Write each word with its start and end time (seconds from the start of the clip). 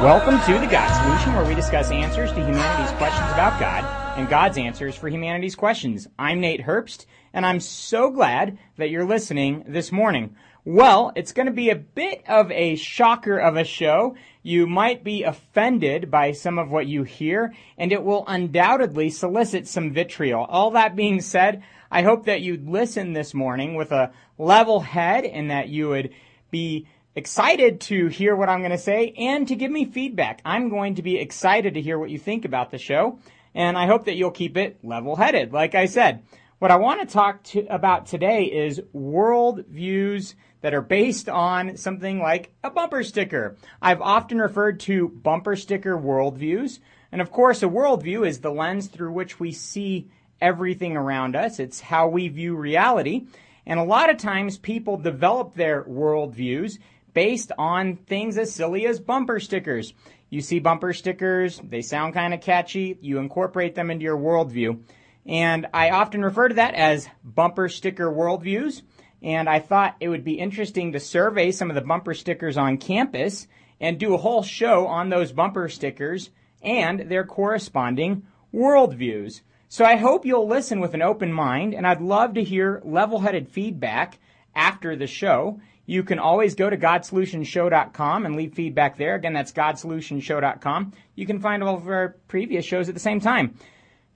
Welcome 0.00 0.40
to 0.46 0.58
The 0.58 0.66
God 0.66 0.92
Solution, 1.00 1.32
where 1.36 1.44
we 1.44 1.54
discuss 1.54 1.92
answers 1.92 2.32
to 2.32 2.44
humanity's 2.44 2.90
questions 2.96 3.30
about 3.30 3.60
God 3.60 4.18
and 4.18 4.28
God's 4.28 4.58
answers 4.58 4.96
for 4.96 5.08
humanity's 5.08 5.54
questions. 5.54 6.08
I'm 6.18 6.40
Nate 6.40 6.62
Herbst, 6.62 7.06
and 7.32 7.46
I'm 7.46 7.60
so 7.60 8.10
glad 8.10 8.58
that 8.78 8.90
you're 8.90 9.04
listening 9.04 9.62
this 9.68 9.92
morning. 9.92 10.34
Well, 10.64 11.12
it's 11.14 11.30
going 11.32 11.46
to 11.46 11.52
be 11.52 11.70
a 11.70 11.76
bit 11.76 12.24
of 12.26 12.50
a 12.50 12.74
shocker 12.74 13.38
of 13.38 13.56
a 13.56 13.62
show. 13.62 14.16
You 14.42 14.66
might 14.66 15.04
be 15.04 15.22
offended 15.22 16.10
by 16.10 16.32
some 16.32 16.58
of 16.58 16.68
what 16.68 16.88
you 16.88 17.04
hear, 17.04 17.54
and 17.78 17.92
it 17.92 18.02
will 18.02 18.24
undoubtedly 18.26 19.10
solicit 19.10 19.68
some 19.68 19.92
vitriol. 19.92 20.46
All 20.46 20.72
that 20.72 20.96
being 20.96 21.20
said, 21.20 21.62
I 21.92 22.02
hope 22.02 22.24
that 22.24 22.40
you'd 22.40 22.68
listen 22.68 23.12
this 23.12 23.34
morning 23.34 23.76
with 23.76 23.92
a 23.92 24.10
level 24.36 24.80
head 24.80 25.24
and 25.24 25.52
that 25.52 25.68
you 25.68 25.90
would 25.90 26.10
be 26.50 26.86
excited 27.16 27.80
to 27.82 28.08
hear 28.08 28.34
what 28.34 28.48
I'm 28.48 28.60
going 28.60 28.70
to 28.70 28.78
say 28.78 29.14
and 29.16 29.46
to 29.48 29.56
give 29.56 29.70
me 29.70 29.84
feedback. 29.84 30.40
I'm 30.44 30.68
going 30.68 30.96
to 30.96 31.02
be 31.02 31.18
excited 31.18 31.74
to 31.74 31.80
hear 31.80 31.98
what 31.98 32.10
you 32.10 32.18
think 32.18 32.44
about 32.44 32.70
the 32.70 32.78
show, 32.78 33.18
and 33.54 33.78
I 33.78 33.86
hope 33.86 34.06
that 34.06 34.16
you'll 34.16 34.30
keep 34.30 34.56
it 34.56 34.78
level 34.82 35.16
headed, 35.16 35.52
like 35.52 35.74
I 35.74 35.86
said. 35.86 36.24
What 36.58 36.70
I 36.70 36.76
want 36.76 37.00
to 37.00 37.12
talk 37.12 37.42
to, 37.44 37.66
about 37.66 38.06
today 38.06 38.44
is 38.44 38.80
world 38.92 39.66
views 39.66 40.34
that 40.62 40.72
are 40.72 40.80
based 40.80 41.28
on 41.28 41.76
something 41.76 42.20
like 42.20 42.52
a 42.64 42.70
bumper 42.70 43.02
sticker. 43.02 43.56
I've 43.82 44.00
often 44.00 44.38
referred 44.38 44.80
to 44.80 45.08
bumper 45.08 45.56
sticker 45.56 45.98
worldviews. 45.98 46.78
And 47.12 47.20
of 47.20 47.30
course, 47.30 47.62
a 47.62 47.66
worldview 47.66 48.26
is 48.26 48.40
the 48.40 48.50
lens 48.50 48.86
through 48.86 49.12
which 49.12 49.38
we 49.38 49.52
see 49.52 50.08
everything 50.40 50.96
around 50.96 51.36
us. 51.36 51.58
It's 51.58 51.80
how 51.80 52.08
we 52.08 52.28
view 52.28 52.56
reality. 52.56 53.26
And 53.66 53.78
a 53.78 53.84
lot 53.84 54.08
of 54.08 54.16
times 54.16 54.56
people 54.56 54.96
develop 54.96 55.54
their 55.54 55.84
worldviews 55.84 56.78
based 57.14 57.52
on 57.56 57.96
things 57.96 58.36
as 58.36 58.52
silly 58.52 58.86
as 58.86 59.00
bumper 59.00 59.40
stickers. 59.40 59.94
You 60.28 60.40
see 60.40 60.58
bumper 60.58 60.92
stickers, 60.92 61.60
they 61.62 61.80
sound 61.80 62.12
kind 62.14 62.34
of 62.34 62.40
catchy, 62.40 62.98
you 63.00 63.18
incorporate 63.18 63.74
them 63.74 63.90
into 63.90 64.04
your 64.04 64.18
worldview. 64.18 64.80
And 65.26 65.66
I 65.72 65.90
often 65.90 66.22
refer 66.22 66.48
to 66.48 66.56
that 66.56 66.74
as 66.74 67.08
bumper 67.24 67.68
sticker 67.68 68.10
worldviews. 68.10 68.82
And 69.22 69.48
I 69.48 69.60
thought 69.60 69.96
it 70.00 70.08
would 70.08 70.24
be 70.24 70.38
interesting 70.38 70.92
to 70.92 71.00
survey 71.00 71.50
some 71.50 71.70
of 71.70 71.76
the 71.76 71.80
bumper 71.80 72.12
stickers 72.12 72.58
on 72.58 72.76
campus 72.76 73.46
and 73.80 73.98
do 73.98 74.14
a 74.14 74.18
whole 74.18 74.42
show 74.42 74.86
on 74.86 75.08
those 75.08 75.32
bumper 75.32 75.68
stickers 75.68 76.30
and 76.62 77.08
their 77.10 77.24
corresponding 77.24 78.24
worldviews. 78.52 79.40
So 79.68 79.84
I 79.84 79.96
hope 79.96 80.26
you'll 80.26 80.46
listen 80.46 80.80
with 80.80 80.94
an 80.94 81.02
open 81.02 81.32
mind, 81.32 81.74
and 81.74 81.86
I'd 81.86 82.00
love 82.00 82.34
to 82.34 82.44
hear 82.44 82.80
level 82.84 83.20
headed 83.20 83.48
feedback 83.48 84.18
after 84.54 84.94
the 84.94 85.06
show. 85.06 85.60
You 85.86 86.02
can 86.02 86.18
always 86.18 86.54
go 86.54 86.70
to 86.70 86.76
godsolutionshow.com 86.76 88.26
and 88.26 88.36
leave 88.36 88.54
feedback 88.54 88.96
there. 88.96 89.14
Again, 89.14 89.34
that's 89.34 89.52
godsolutionshow.com. 89.52 90.92
You 91.14 91.26
can 91.26 91.40
find 91.40 91.62
all 91.62 91.76
of 91.76 91.88
our 91.88 92.16
previous 92.28 92.64
shows 92.64 92.88
at 92.88 92.94
the 92.94 93.00
same 93.00 93.20
time. 93.20 93.58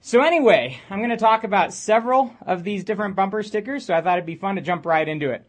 So 0.01 0.21
anyway, 0.21 0.79
I'm 0.89 0.99
going 0.99 1.09
to 1.09 1.17
talk 1.17 1.43
about 1.43 1.73
several 1.73 2.33
of 2.45 2.63
these 2.63 2.83
different 2.83 3.15
bumper 3.15 3.43
stickers, 3.43 3.85
so 3.85 3.93
I 3.93 4.01
thought 4.01 4.17
it'd 4.17 4.25
be 4.25 4.35
fun 4.35 4.55
to 4.55 4.61
jump 4.61 4.85
right 4.85 5.07
into 5.07 5.31
it. 5.31 5.45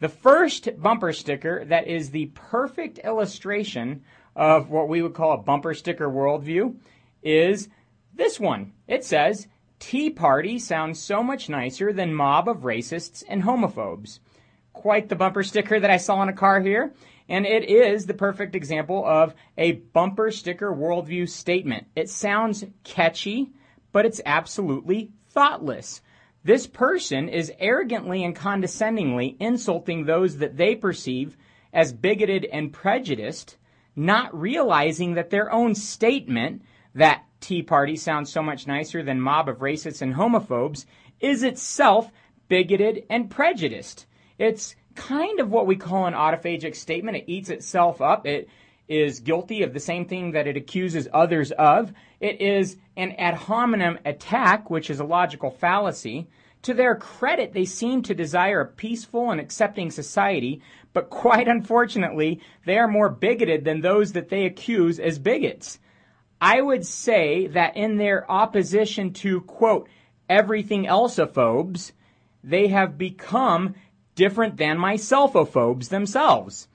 The 0.00 0.08
first 0.08 0.68
bumper 0.80 1.12
sticker 1.12 1.64
that 1.66 1.86
is 1.86 2.10
the 2.10 2.26
perfect 2.34 2.98
illustration 2.98 4.02
of 4.34 4.70
what 4.70 4.88
we 4.88 5.02
would 5.02 5.14
call 5.14 5.32
a 5.32 5.38
bumper 5.38 5.74
sticker 5.74 6.08
worldview 6.08 6.76
is 7.22 7.68
this 8.14 8.40
one. 8.40 8.72
It 8.88 9.04
says, 9.04 9.46
Tea 9.78 10.10
Party 10.10 10.58
sounds 10.58 10.98
so 10.98 11.22
much 11.22 11.48
nicer 11.48 11.92
than 11.92 12.14
mob 12.14 12.48
of 12.48 12.62
racists 12.62 13.22
and 13.28 13.42
homophobes. 13.42 14.20
Quite 14.72 15.08
the 15.08 15.16
bumper 15.16 15.42
sticker 15.42 15.78
that 15.78 15.90
I 15.90 15.96
saw 15.96 16.16
on 16.16 16.28
a 16.28 16.32
car 16.32 16.60
here. 16.60 16.92
And 17.28 17.46
it 17.46 17.68
is 17.68 18.06
the 18.06 18.14
perfect 18.14 18.54
example 18.54 19.04
of 19.06 19.34
a 19.56 19.72
bumper 19.72 20.30
sticker 20.30 20.72
worldview 20.72 21.28
statement. 21.28 21.86
It 21.94 22.10
sounds 22.10 22.64
catchy 22.84 23.52
but 23.92 24.06
it's 24.06 24.20
absolutely 24.26 25.10
thoughtless. 25.28 26.00
This 26.44 26.66
person 26.66 27.28
is 27.28 27.52
arrogantly 27.60 28.24
and 28.24 28.34
condescendingly 28.34 29.36
insulting 29.38 30.04
those 30.04 30.38
that 30.38 30.56
they 30.56 30.74
perceive 30.74 31.36
as 31.72 31.92
bigoted 31.92 32.46
and 32.46 32.72
prejudiced, 32.72 33.56
not 33.94 34.38
realizing 34.38 35.14
that 35.14 35.30
their 35.30 35.52
own 35.52 35.74
statement 35.74 36.62
that 36.94 37.24
Tea 37.40 37.62
Party 37.62 37.96
sounds 37.96 38.32
so 38.32 38.42
much 38.42 38.66
nicer 38.66 39.02
than 39.02 39.20
mob 39.20 39.48
of 39.48 39.58
racists 39.58 40.02
and 40.02 40.14
homophobes 40.14 40.84
is 41.20 41.42
itself 41.42 42.10
bigoted 42.48 43.04
and 43.08 43.30
prejudiced. 43.30 44.06
It's 44.38 44.74
kind 44.94 45.40
of 45.40 45.50
what 45.50 45.66
we 45.66 45.76
call 45.76 46.06
an 46.06 46.14
autophagic 46.14 46.76
statement. 46.76 47.16
It 47.16 47.24
eats 47.26 47.50
itself 47.50 48.00
up. 48.00 48.26
It 48.26 48.48
is 48.88 49.20
guilty 49.20 49.62
of 49.62 49.72
the 49.72 49.80
same 49.80 50.06
thing 50.06 50.32
that 50.32 50.46
it 50.46 50.56
accuses 50.56 51.08
others 51.12 51.50
of. 51.52 51.92
It 52.20 52.40
is 52.40 52.76
an 52.96 53.12
ad 53.12 53.34
hominem 53.34 53.98
attack, 54.04 54.70
which 54.70 54.90
is 54.90 55.00
a 55.00 55.04
logical 55.04 55.50
fallacy. 55.50 56.28
To 56.62 56.74
their 56.74 56.94
credit, 56.94 57.52
they 57.52 57.64
seem 57.64 58.02
to 58.02 58.14
desire 58.14 58.60
a 58.60 58.66
peaceful 58.66 59.30
and 59.30 59.40
accepting 59.40 59.90
society, 59.90 60.62
but 60.92 61.10
quite 61.10 61.48
unfortunately, 61.48 62.40
they 62.66 62.78
are 62.78 62.86
more 62.86 63.08
bigoted 63.08 63.64
than 63.64 63.80
those 63.80 64.12
that 64.12 64.28
they 64.28 64.44
accuse 64.44 65.00
as 65.00 65.18
bigots. 65.18 65.78
I 66.40 66.60
would 66.60 66.86
say 66.86 67.48
that 67.48 67.76
in 67.76 67.96
their 67.96 68.30
opposition 68.30 69.12
to, 69.14 69.40
quote, 69.42 69.88
everything 70.28 70.84
elseophobes, 70.84 71.92
they 72.44 72.68
have 72.68 72.98
become 72.98 73.74
different 74.14 74.56
than 74.56 74.78
myselfophobes 74.78 75.88
themselves 75.88 76.68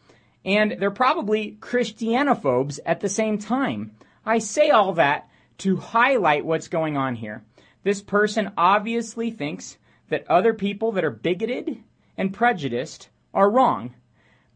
and 0.48 0.78
they're 0.80 0.90
probably 0.90 1.58
Christianophobes 1.60 2.80
at 2.86 3.02
the 3.02 3.10
same 3.10 3.38
time. 3.38 3.92
I 4.26 4.40
say 4.40 4.70
all 4.70 4.94
that 4.94 5.30
to 5.60 5.76
highlight 5.76 6.46
what's 6.46 6.70
going 6.70 6.96
on 6.96 7.16
here. 7.16 7.44
This 7.84 8.02
person 8.02 8.54
obviously 8.58 9.30
thinks 9.30 9.78
that 10.08 10.26
other 10.30 10.54
people 10.54 10.94
that 10.94 11.04
are 11.04 11.12
bigoted 11.12 11.84
and 12.18 12.34
prejudiced 12.34 13.10
are 13.34 13.52
wrong, 13.52 13.94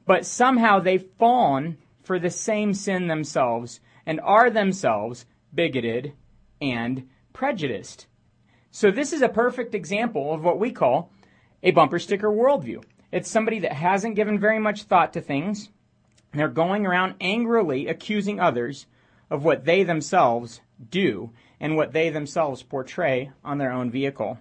but 0.05 0.25
somehow 0.25 0.79
they've 0.79 1.09
fallen 1.19 1.77
for 2.03 2.17
the 2.17 2.29
same 2.29 2.73
sin 2.73 3.07
themselves 3.07 3.81
and 4.05 4.21
are 4.21 4.49
themselves 4.49 5.25
bigoted 5.53 6.13
and 6.61 7.07
prejudiced. 7.33 8.07
So 8.71 8.91
this 8.91 9.11
is 9.11 9.21
a 9.21 9.27
perfect 9.27 9.75
example 9.75 10.33
of 10.33 10.41
what 10.41 10.57
we 10.57 10.71
call 10.71 11.11
a 11.63 11.71
bumper 11.71 11.99
sticker 11.99 12.29
worldview. 12.29 12.83
It's 13.11 13.29
somebody 13.29 13.59
that 13.59 13.73
hasn't 13.73 14.15
given 14.15 14.39
very 14.39 14.59
much 14.59 14.83
thought 14.83 15.13
to 15.13 15.21
things, 15.21 15.69
they're 16.33 16.47
going 16.47 16.85
around 16.85 17.15
angrily 17.19 17.87
accusing 17.87 18.39
others 18.39 18.85
of 19.29 19.43
what 19.43 19.65
they 19.65 19.83
themselves 19.83 20.61
do 20.89 21.31
and 21.59 21.75
what 21.75 21.93
they 21.93 22.09
themselves 22.09 22.63
portray 22.63 23.31
on 23.43 23.57
their 23.57 23.71
own 23.71 23.91
vehicle. 23.91 24.39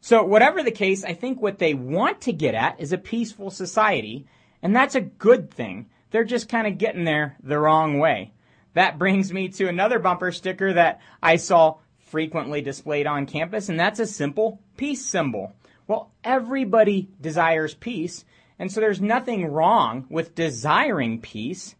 So, 0.00 0.24
whatever 0.24 0.62
the 0.62 0.70
case, 0.70 1.04
I 1.04 1.12
think 1.12 1.40
what 1.40 1.58
they 1.58 1.74
want 1.74 2.22
to 2.22 2.32
get 2.32 2.54
at 2.54 2.80
is 2.80 2.92
a 2.92 2.98
peaceful 2.98 3.50
society, 3.50 4.26
and 4.62 4.74
that's 4.74 4.94
a 4.94 5.00
good 5.02 5.50
thing. 5.50 5.90
They're 6.10 6.24
just 6.24 6.48
kind 6.48 6.66
of 6.66 6.78
getting 6.78 7.04
there 7.04 7.36
the 7.42 7.58
wrong 7.58 7.98
way. 7.98 8.32
That 8.72 8.98
brings 8.98 9.32
me 9.32 9.48
to 9.50 9.68
another 9.68 9.98
bumper 9.98 10.32
sticker 10.32 10.72
that 10.72 11.00
I 11.22 11.36
saw 11.36 11.76
frequently 11.98 12.62
displayed 12.62 13.06
on 13.06 13.26
campus, 13.26 13.68
and 13.68 13.78
that's 13.78 14.00
a 14.00 14.06
simple 14.06 14.60
peace 14.76 15.04
symbol. 15.04 15.52
Well, 15.90 16.12
everybody 16.22 17.08
desires 17.20 17.74
peace, 17.74 18.24
and 18.60 18.70
so 18.70 18.78
there's 18.78 19.00
nothing 19.00 19.46
wrong 19.46 20.06
with 20.08 20.36
desiring 20.36 21.20
peace. 21.20 21.74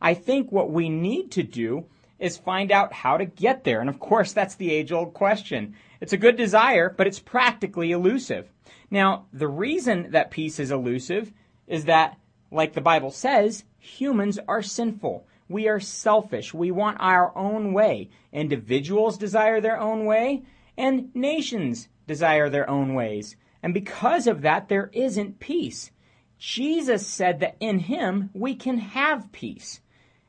I 0.00 0.14
think 0.14 0.50
what 0.50 0.72
we 0.72 0.88
need 0.88 1.30
to 1.30 1.44
do 1.44 1.84
is 2.18 2.36
find 2.36 2.72
out 2.72 2.92
how 2.92 3.18
to 3.18 3.24
get 3.24 3.62
there. 3.62 3.80
And 3.80 3.88
of 3.88 4.00
course, 4.00 4.32
that's 4.32 4.56
the 4.56 4.72
age 4.72 4.90
old 4.90 5.14
question. 5.14 5.76
It's 6.00 6.12
a 6.12 6.16
good 6.16 6.34
desire, 6.34 6.90
but 6.90 7.06
it's 7.06 7.20
practically 7.20 7.92
elusive. 7.92 8.50
Now, 8.90 9.26
the 9.32 9.46
reason 9.46 10.10
that 10.10 10.32
peace 10.32 10.58
is 10.58 10.72
elusive 10.72 11.32
is 11.68 11.84
that, 11.84 12.18
like 12.50 12.72
the 12.72 12.80
Bible 12.80 13.12
says, 13.12 13.62
humans 13.78 14.40
are 14.48 14.62
sinful. 14.62 15.24
We 15.48 15.68
are 15.68 15.78
selfish. 15.78 16.52
We 16.52 16.72
want 16.72 16.96
our 16.98 17.30
own 17.38 17.72
way. 17.72 18.10
Individuals 18.32 19.16
desire 19.16 19.60
their 19.60 19.78
own 19.78 20.04
way, 20.04 20.42
and 20.76 21.14
nations 21.14 21.86
desire 22.08 22.50
their 22.50 22.68
own 22.68 22.94
ways. 22.94 23.36
And 23.62 23.72
because 23.72 24.26
of 24.26 24.42
that, 24.42 24.68
there 24.68 24.90
isn't 24.92 25.38
peace. 25.38 25.90
Jesus 26.38 27.06
said 27.06 27.40
that 27.40 27.56
in 27.60 27.78
him 27.78 28.30
we 28.32 28.54
can 28.54 28.78
have 28.78 29.30
peace. 29.30 29.80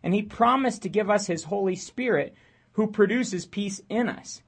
And 0.03 0.13
he 0.13 0.21
promised 0.21 0.83
to 0.83 0.89
give 0.89 1.09
us 1.09 1.25
his 1.25 1.45
Holy 1.45 1.75
Spirit 1.75 2.35
who 2.73 2.87
produces 2.87 3.45
peace 3.45 3.81
in 3.89 4.09
us. 4.09 4.41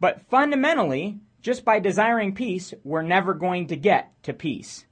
But 0.00 0.22
fundamentally, 0.28 1.20
just 1.40 1.64
by 1.64 1.78
desiring 1.78 2.34
peace, 2.34 2.74
we're 2.82 3.02
never 3.02 3.34
going 3.34 3.68
to 3.68 3.76
get 3.76 4.12
to 4.24 4.32
peace. 4.32 4.86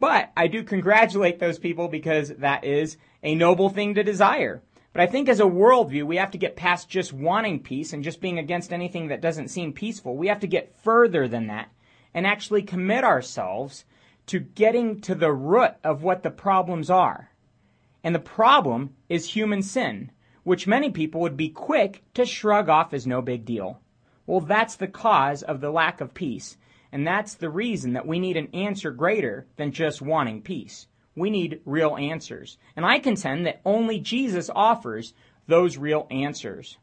But 0.00 0.32
I 0.36 0.48
do 0.48 0.62
congratulate 0.62 1.38
those 1.38 1.58
people 1.58 1.88
because 1.88 2.28
that 2.28 2.64
is 2.64 2.96
a 3.22 3.34
noble 3.34 3.68
thing 3.68 3.94
to 3.94 4.02
desire. 4.02 4.62
But 4.92 5.02
I 5.02 5.06
think 5.06 5.28
as 5.28 5.40
a 5.40 5.44
worldview, 5.44 6.04
we 6.04 6.16
have 6.16 6.30
to 6.32 6.38
get 6.38 6.56
past 6.56 6.88
just 6.88 7.12
wanting 7.12 7.62
peace 7.62 7.92
and 7.92 8.02
just 8.02 8.20
being 8.20 8.38
against 8.38 8.72
anything 8.72 9.08
that 9.08 9.20
doesn't 9.20 9.48
seem 9.48 9.72
peaceful. 9.72 10.16
We 10.16 10.28
have 10.28 10.40
to 10.40 10.46
get 10.46 10.74
further 10.82 11.28
than 11.28 11.48
that 11.48 11.70
and 12.16 12.26
actually 12.26 12.62
commit 12.62 13.04
ourselves 13.04 13.84
to 14.24 14.40
getting 14.40 15.02
to 15.02 15.14
the 15.14 15.30
root 15.30 15.72
of 15.84 16.02
what 16.02 16.22
the 16.22 16.30
problems 16.30 16.88
are. 16.88 17.30
And 18.02 18.14
the 18.14 18.20
problem 18.20 18.94
is 19.10 19.30
human 19.30 19.62
sin, 19.62 20.10
which 20.42 20.66
many 20.66 20.90
people 20.90 21.20
would 21.20 21.36
be 21.36 21.50
quick 21.50 22.02
to 22.14 22.24
shrug 22.24 22.70
off 22.70 22.94
as 22.94 23.06
no 23.06 23.20
big 23.20 23.44
deal. 23.44 23.80
Well, 24.26 24.40
that's 24.40 24.76
the 24.76 24.88
cause 24.88 25.42
of 25.42 25.60
the 25.60 25.70
lack 25.70 26.00
of 26.00 26.14
peace. 26.14 26.56
And 26.90 27.06
that's 27.06 27.34
the 27.34 27.50
reason 27.50 27.92
that 27.92 28.06
we 28.06 28.18
need 28.18 28.38
an 28.38 28.48
answer 28.54 28.90
greater 28.90 29.46
than 29.56 29.70
just 29.70 30.00
wanting 30.00 30.40
peace. 30.40 30.86
We 31.14 31.28
need 31.28 31.60
real 31.66 31.96
answers. 31.96 32.56
And 32.76 32.86
I 32.86 32.98
contend 32.98 33.44
that 33.44 33.60
only 33.66 34.00
Jesus 34.00 34.48
offers 34.54 35.12
those 35.46 35.76
real 35.76 36.06
answers. 36.10 36.78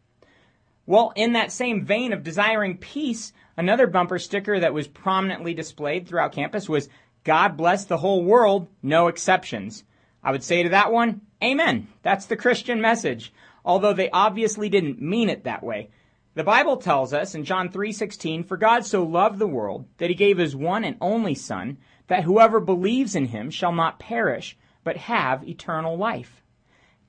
Well, 0.85 1.11
in 1.15 1.33
that 1.33 1.51
same 1.51 1.85
vein 1.85 2.13
of 2.13 2.23
desiring 2.23 2.77
peace, 2.77 3.33
another 3.57 3.87
bumper 3.87 4.19
sticker 4.19 4.59
that 4.59 4.73
was 4.73 4.87
prominently 4.87 5.53
displayed 5.53 6.07
throughout 6.07 6.33
campus 6.33 6.67
was 6.69 6.89
God 7.23 7.55
bless 7.55 7.85
the 7.85 7.97
whole 7.97 8.23
world, 8.23 8.67
no 8.81 9.07
exceptions. 9.07 9.83
I 10.23 10.31
would 10.31 10.43
say 10.43 10.63
to 10.63 10.69
that 10.69 10.91
one, 10.91 11.21
Amen. 11.43 11.87
That's 12.01 12.25
the 12.25 12.37
Christian 12.37 12.79
message. 12.79 13.33
Although 13.65 13.93
they 13.93 14.09
obviously 14.09 14.69
didn't 14.69 15.01
mean 15.01 15.29
it 15.29 15.43
that 15.43 15.63
way. 15.63 15.89
The 16.35 16.43
Bible 16.43 16.77
tells 16.77 17.13
us 17.13 17.35
in 17.35 17.43
John 17.43 17.69
3:16, 17.69 18.43
"For 18.43 18.57
God 18.57 18.85
so 18.85 19.03
loved 19.03 19.39
the 19.39 19.47
world 19.47 19.85
that 19.97 20.09
he 20.09 20.15
gave 20.15 20.37
his 20.37 20.55
one 20.55 20.83
and 20.83 20.97
only 20.99 21.35
son, 21.35 21.77
that 22.07 22.23
whoever 22.23 22.59
believes 22.59 23.15
in 23.15 23.27
him 23.27 23.51
shall 23.51 23.71
not 23.71 23.99
perish, 23.99 24.57
but 24.83 24.97
have 24.97 25.47
eternal 25.47 25.95
life." 25.95 26.41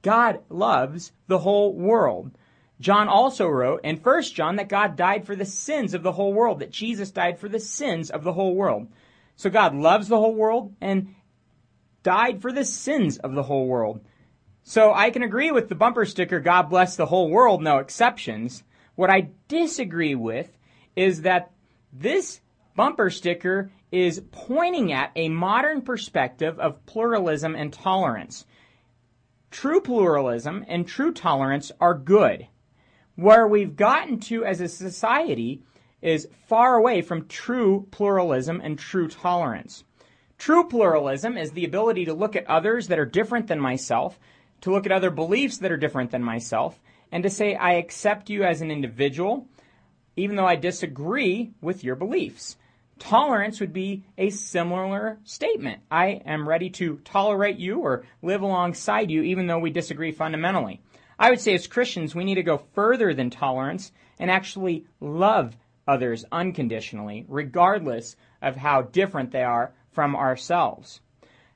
God 0.03 0.41
loves 0.51 1.13
the 1.27 1.39
whole 1.39 1.73
world. 1.73 2.33
John 2.81 3.09
also 3.09 3.49
wrote 3.49 3.81
in 3.85 3.97
1 3.97 4.23
John 4.23 4.57
that 4.57 4.69
God 4.69 4.97
died 4.97 5.27
for 5.27 5.37
the 5.37 5.45
sins 5.45 5.95
of 5.95 6.03
the 6.03 6.13
whole 6.13 6.33
world, 6.33 6.59
that 6.59 6.71
Jesus 6.71 7.11
died 7.11 7.39
for 7.39 7.49
the 7.49 7.61
sins 7.61 8.11
of 8.11 8.25
the 8.25 8.33
whole 8.33 8.55
world. 8.55 8.89
So 9.37 9.51
God 9.51 9.75
loves 9.75 10.09
the 10.09 10.19
whole 10.19 10.35
world 10.35 10.75
and 10.81 11.15
died 12.03 12.43
for 12.43 12.53
the 12.53 12.65
sins 12.65 13.19
of 13.19 13.35
the 13.35 13.45
whole 13.45 13.67
world. 13.67 14.01
So 14.63 14.93
I 14.93 15.11
can 15.11 15.23
agree 15.23 15.51
with 15.51 15.69
the 15.69 15.75
bumper 15.75 16.05
sticker, 16.05 16.41
God 16.41 16.65
bless 16.65 16.97
the 16.97 17.07
whole 17.07 17.31
world, 17.31 17.63
no 17.63 17.79
exceptions. 17.79 18.65
What 18.95 19.11
I 19.11 19.31
disagree 19.49 20.15
with 20.15 20.57
is 20.97 21.23
that 21.23 21.51
this 21.93 22.41
bumper 22.75 23.11
sticker 23.11 23.71
is 23.93 24.23
pointing 24.33 24.93
at 24.93 25.13
a 25.15 25.29
modern 25.29 25.83
perspective 25.83 26.59
of 26.59 26.85
pluralism 26.87 27.55
and 27.55 27.73
tolerance. 27.73 28.47
True 29.51 29.81
pluralism 29.81 30.65
and 30.67 30.87
true 30.87 31.13
tolerance 31.13 31.71
are 31.81 31.95
good. 31.95 32.49
Where 33.17 33.47
we've 33.47 33.77
gotten 33.77 34.19
to 34.21 34.45
as 34.45 34.61
a 34.61 34.69
society 34.69 35.63
is 36.03 36.29
far 36.47 36.75
away 36.75 37.01
from 37.01 37.29
true 37.29 37.87
pluralism 37.91 38.61
and 38.63 38.79
true 38.79 39.09
tolerance. 39.09 39.85
True 40.37 40.69
pluralism 40.69 41.39
is 41.39 41.53
the 41.53 41.65
ability 41.65 42.05
to 42.07 42.13
look 42.13 42.35
at 42.35 42.47
others 42.47 42.89
that 42.89 42.99
are 42.99 43.07
different 43.07 43.47
than 43.47 43.61
myself, 43.61 44.19
to 44.63 44.73
look 44.73 44.85
at 44.85 44.93
other 44.93 45.11
beliefs 45.11 45.59
that 45.59 45.71
are 45.71 45.77
different 45.77 46.11
than 46.11 46.25
myself, 46.25 46.81
and 47.13 47.23
to 47.23 47.31
say, 47.31 47.55
I 47.55 47.75
accept 47.75 48.31
you 48.31 48.43
as 48.43 48.61
an 48.61 48.71
individual, 48.71 49.47
even 50.17 50.35
though 50.37 50.47
I 50.47 50.57
disagree 50.57 51.53
with 51.61 51.85
your 51.85 51.95
beliefs. 51.95 52.57
Tolerance 52.99 53.61
would 53.61 53.73
be 53.73 54.05
a 54.19 54.31
similar 54.31 55.19
statement. 55.25 55.83
I 55.91 56.23
am 56.27 56.49
ready 56.49 56.71
to 56.71 56.97
tolerate 57.05 57.59
you 57.59 57.79
or 57.79 58.05
live 58.23 58.43
alongside 58.43 59.11
you, 59.11 59.23
even 59.23 59.47
though 59.47 59.59
we 59.59 59.71
disagree 59.71 60.13
fundamentally. 60.13 60.81
I 61.19 61.31
would 61.31 61.41
say 61.41 61.55
as 61.55 61.67
Christians, 61.67 62.15
we 62.15 62.25
need 62.25 62.37
to 62.37 62.43
go 62.43 62.59
further 62.75 63.15
than 63.15 63.31
tolerance 63.31 63.93
and 64.19 64.31
actually 64.31 64.87
love 65.01 65.57
others 65.87 66.25
unconditionally, 66.33 67.25
regardless 67.29 68.17
of 68.43 68.57
how 68.57 68.83
different 68.83 69.31
they 69.31 69.43
are 69.43 69.75
from 69.93 70.17
ourselves. 70.17 71.01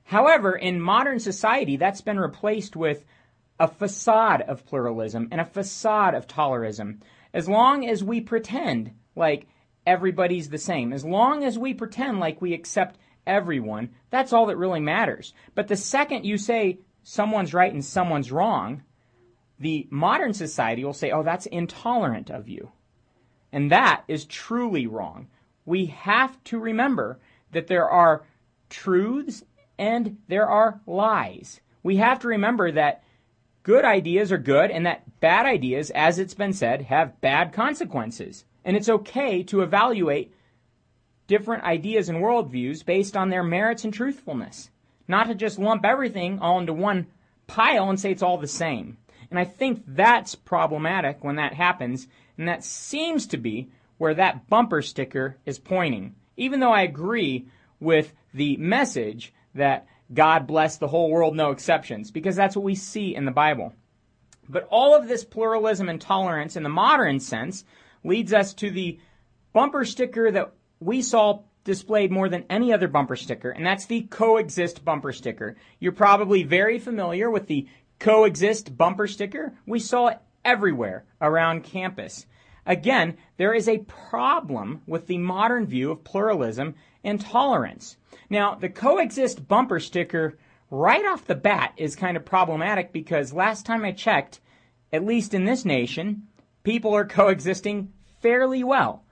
However, 0.05 0.57
in 0.57 0.81
modern 0.81 1.21
society, 1.21 1.77
that's 1.77 2.01
been 2.01 2.19
replaced 2.19 2.77
with 2.77 3.05
a 3.61 3.69
facade 3.69 4.43
of 4.43 4.65
pluralism 4.65 5.29
and 5.31 5.41
a 5.41 5.45
facade 5.45 6.15
of 6.15 6.27
tolerism. 6.27 7.01
As 7.35 7.49
long 7.49 7.87
as 7.87 8.05
we 8.05 8.21
pretend 8.21 8.93
like 9.17 9.47
everybody's 9.87 10.49
the 10.49 10.59
same, 10.59 10.93
as 10.93 11.05
long 11.05 11.45
as 11.45 11.59
we 11.59 11.75
pretend 11.75 12.21
like 12.21 12.41
we 12.41 12.55
accept 12.55 12.99
everyone, 13.27 13.91
that's 14.11 14.33
all 14.33 14.47
that 14.47 14.57
really 14.57 14.81
matters. 14.81 15.35
But 15.55 15.69
the 15.69 15.77
second 15.77 16.25
you 16.25 16.39
say 16.39 16.79
someone's 17.03 17.53
right 17.53 17.73
and 17.73 17.85
someone's 17.85 18.33
wrong, 18.33 18.83
the 19.61 19.87
modern 19.91 20.33
society 20.33 20.85
will 20.85 20.93
say, 20.93 21.11
oh, 21.11 21.23
that's 21.23 21.47
intolerant 21.47 22.31
of 22.31 22.49
you. 22.49 22.71
And 23.53 23.73
that 23.73 24.05
is 24.09 24.25
truly 24.25 24.87
wrong. 24.87 25.29
We 25.65 25.87
have 25.87 26.43
to 26.45 26.59
remember 26.59 27.19
that 27.53 27.67
there 27.67 27.89
are 27.89 28.25
truths 28.71 29.43
and 29.79 30.19
there 30.29 30.49
are 30.49 30.81
lies. 30.87 31.61
We 31.83 31.97
have 31.97 32.21
to 32.21 32.29
remember 32.29 32.71
that 32.73 33.03
good 33.63 33.85
ideas 33.85 34.33
are 34.33 34.39
good 34.39 34.71
and 34.71 34.87
that 34.87 35.21
bad 35.21 35.47
ideas, 35.47 35.91
as 35.91 36.19
it's 36.19 36.35
been 36.35 36.53
said, 36.53 36.83
have 36.83 37.21
bad 37.21 37.53
consequences. 37.53 38.45
And 38.65 38.77
it's 38.77 38.89
okay 38.89 39.43
to 39.45 39.63
evaluate 39.63 40.35
different 41.27 41.65
ideas 41.65 42.09
and 42.09 42.19
worldviews 42.19 42.85
based 42.85 43.17
on 43.17 43.31
their 43.31 43.43
merits 43.43 43.85
and 43.85 43.93
truthfulness. 43.93 44.71
Not 45.07 45.29
to 45.29 45.35
just 45.35 45.59
lump 45.59 45.85
everything 45.85 46.39
all 46.41 46.59
into 46.61 46.73
one 46.73 47.07
pile 47.47 47.89
and 47.89 47.99
say 47.99 48.11
it's 48.11 48.23
all 48.23 48.39
the 48.39 48.47
same. 48.47 48.99
And 49.31 49.39
I 49.39 49.45
think 49.45 49.83
that's 49.87 50.35
problematic 50.35 51.23
when 51.23 51.37
that 51.37 51.55
happens, 51.55 52.09
and 52.37 52.49
that 52.49 52.65
seems 52.65 53.27
to 53.29 53.37
be 53.37 53.71
where 53.99 54.15
that 54.15 54.49
bumper 54.49 54.81
sticker 54.81 55.37
is 55.45 55.59
pointing. 55.59 56.15
Even 56.37 56.61
though 56.61 56.73
I 56.73 56.83
agree 56.83 57.47
with 57.81 58.13
the 58.33 58.57
message 58.57 59.33
that 59.55 59.87
God 60.13 60.47
bless 60.47 60.77
the 60.77 60.89
whole 60.89 61.11
world, 61.11 61.37
no 61.37 61.51
exceptions, 61.51 62.11
because 62.11 62.37
that's 62.37 62.57
what 62.57 62.65
we 62.65 62.75
see 62.75 63.15
in 63.15 63.25
the 63.25 63.31
Bible. 63.31 63.75
But 64.49 64.67
all 64.71 64.97
of 64.97 65.09
this 65.09 65.25
pluralism 65.25 65.89
and 65.89 66.01
tolerance 66.01 66.57
in 66.57 66.63
the 66.63 66.69
modern 66.71 67.21
sense 67.21 67.65
leads 68.03 68.33
us 68.33 68.55
to 68.55 68.71
the 68.71 68.99
bumper 69.53 69.85
sticker 69.85 70.31
that 70.31 70.53
we 70.81 71.03
saw 71.03 71.43
displayed 71.65 72.11
more 72.11 72.31
than 72.31 72.45
any 72.49 72.73
other 72.73 72.89
bumper 72.89 73.17
sticker, 73.17 73.51
and 73.51 73.67
that's 73.67 73.85
the 73.87 74.03
coexist 74.03 74.85
bumper 74.85 75.13
sticker. 75.13 75.57
You're 75.81 75.93
probably 75.93 76.45
very 76.45 76.79
familiar 76.79 77.31
with 77.31 77.47
the 77.47 77.67
coexist 77.99 78.77
bumper 78.77 79.07
sticker. 79.07 79.55
We 79.67 79.79
saw 79.79 80.09
it 80.09 80.19
everywhere 80.45 81.05
around 81.21 81.65
campus. 81.65 82.27
Again, 82.67 83.17
there 83.39 83.55
is 83.55 83.69
a 83.69 83.79
problem 83.79 84.83
with 84.87 85.07
the 85.07 85.19
modern 85.19 85.67
view 85.67 85.91
of 85.91 86.05
pluralism 86.05 86.75
and 87.03 87.21
tolerance. 87.21 87.97
Now, 88.29 88.55
the 88.55 88.69
coexist 88.69 89.49
bumper 89.49 89.81
sticker 89.81 90.39
right 90.71 91.05
off 91.07 91.27
the 91.27 91.35
bat 91.35 91.73
is 91.77 91.97
kind 91.97 92.17
of 92.17 92.25
problematic 92.25 92.93
because 92.93 93.33
last 93.33 93.65
time 93.65 93.85
I 93.85 93.93
checked, 93.93 94.41
at 94.93 95.05
least 95.05 95.33
in 95.33 95.45
this 95.45 95.65
nation, 95.65 96.29
people 96.63 96.95
are 96.95 97.07
coexisting 97.07 97.93
fairly 98.21 98.65
well. 98.65 99.05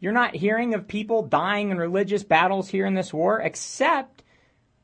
You're 0.00 0.12
not 0.12 0.34
hearing 0.34 0.74
of 0.74 0.88
people 0.88 1.22
dying 1.22 1.70
in 1.70 1.78
religious 1.78 2.22
battles 2.22 2.68
here 2.68 2.86
in 2.86 2.94
this 2.94 3.12
war, 3.12 3.40
except 3.40 4.22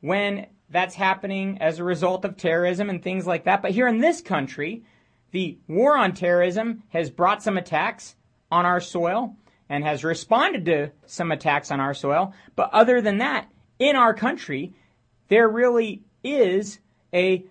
when 0.01 0.47
that's 0.71 0.95
happening 0.95 1.57
as 1.61 1.79
a 1.79 1.83
result 1.83 2.25
of 2.25 2.37
terrorism 2.37 2.89
and 2.89 3.03
things 3.03 3.27
like 3.27 3.43
that. 3.43 3.61
But 3.61 3.71
here 3.71 3.87
in 3.87 3.99
this 3.99 4.21
country, 4.21 4.83
the 5.31 5.57
war 5.67 5.97
on 5.97 6.13
terrorism 6.13 6.83
has 6.89 7.09
brought 7.09 7.43
some 7.43 7.57
attacks 7.57 8.15
on 8.51 8.65
our 8.65 8.79
soil 8.79 9.35
and 9.69 9.83
has 9.83 10.03
responded 10.03 10.65
to 10.65 10.91
some 11.05 11.31
attacks 11.31 11.71
on 11.71 11.79
our 11.79 11.93
soil. 11.93 12.33
But 12.55 12.69
other 12.73 13.01
than 13.01 13.19
that, 13.19 13.47
in 13.79 13.95
our 13.95 14.13
country, 14.13 14.73
there 15.27 15.47
really 15.47 16.03
is 16.23 16.79
a 17.13 17.45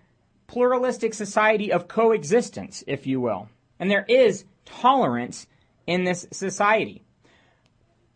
pluralistic 0.47 1.15
society 1.15 1.73
of 1.73 1.89
coexistence, 1.89 2.85
if 2.87 3.07
you 3.07 3.21
will. 3.21 3.49
And 3.79 3.91
there 3.91 4.05
is 4.09 4.45
tolerance 4.65 5.47
in 5.87 6.05
this 6.05 6.27
society. 6.31 7.03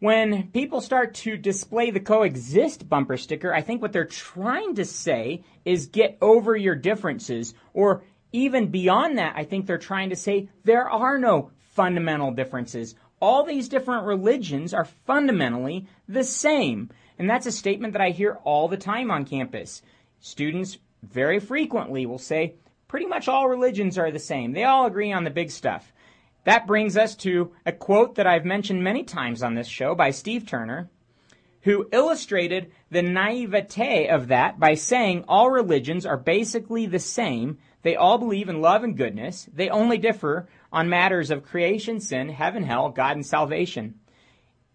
When 0.04 0.48
people 0.48 0.82
start 0.82 1.14
to 1.14 1.38
display 1.38 1.90
the 1.90 1.98
coexist 1.98 2.90
bumper 2.90 3.16
sticker, 3.16 3.54
I 3.54 3.62
think 3.62 3.80
what 3.80 3.94
they're 3.94 4.04
trying 4.04 4.74
to 4.74 4.84
say 4.84 5.44
is 5.64 5.86
get 5.86 6.18
over 6.20 6.54
your 6.54 6.74
differences. 6.74 7.54
Or 7.72 8.02
even 8.30 8.66
beyond 8.66 9.16
that, 9.16 9.32
I 9.34 9.44
think 9.44 9.64
they're 9.64 9.78
trying 9.78 10.10
to 10.10 10.16
say 10.16 10.50
there 10.62 10.90
are 10.90 11.16
no 11.18 11.52
fundamental 11.72 12.32
differences. 12.32 12.96
All 13.18 13.44
these 13.44 13.70
different 13.70 14.04
religions 14.04 14.74
are 14.74 14.84
fundamentally 14.84 15.88
the 16.06 16.22
same. 16.22 16.90
And 17.18 17.30
that's 17.30 17.46
a 17.46 17.50
statement 17.50 17.94
that 17.94 18.02
I 18.02 18.10
hear 18.10 18.34
all 18.44 18.68
the 18.68 18.76
time 18.76 19.10
on 19.10 19.24
campus. 19.24 19.80
Students 20.20 20.76
very 21.02 21.40
frequently 21.40 22.04
will 22.04 22.18
say, 22.18 22.56
pretty 22.88 23.06
much 23.06 23.26
all 23.26 23.48
religions 23.48 23.96
are 23.96 24.10
the 24.10 24.18
same. 24.18 24.52
They 24.52 24.64
all 24.64 24.84
agree 24.84 25.12
on 25.12 25.24
the 25.24 25.30
big 25.30 25.50
stuff. 25.50 25.93
That 26.44 26.66
brings 26.66 26.96
us 26.96 27.14
to 27.16 27.52
a 27.64 27.72
quote 27.72 28.14
that 28.14 28.26
I've 28.26 28.44
mentioned 28.44 28.84
many 28.84 29.02
times 29.02 29.42
on 29.42 29.54
this 29.54 29.66
show 29.66 29.94
by 29.94 30.10
Steve 30.10 30.46
Turner, 30.46 30.90
who 31.62 31.88
illustrated 31.92 32.70
the 32.90 33.02
naivete 33.02 34.08
of 34.08 34.28
that 34.28 34.60
by 34.60 34.74
saying 34.74 35.24
all 35.26 35.50
religions 35.50 36.04
are 36.04 36.18
basically 36.18 36.84
the 36.84 36.98
same. 36.98 37.58
They 37.82 37.96
all 37.96 38.18
believe 38.18 38.50
in 38.50 38.60
love 38.60 38.84
and 38.84 38.96
goodness. 38.96 39.48
They 39.52 39.70
only 39.70 39.96
differ 39.96 40.46
on 40.70 40.90
matters 40.90 41.30
of 41.30 41.44
creation, 41.44 42.00
sin, 42.00 42.28
heaven, 42.28 42.64
hell, 42.64 42.90
God, 42.90 43.16
and 43.16 43.24
salvation. 43.24 43.94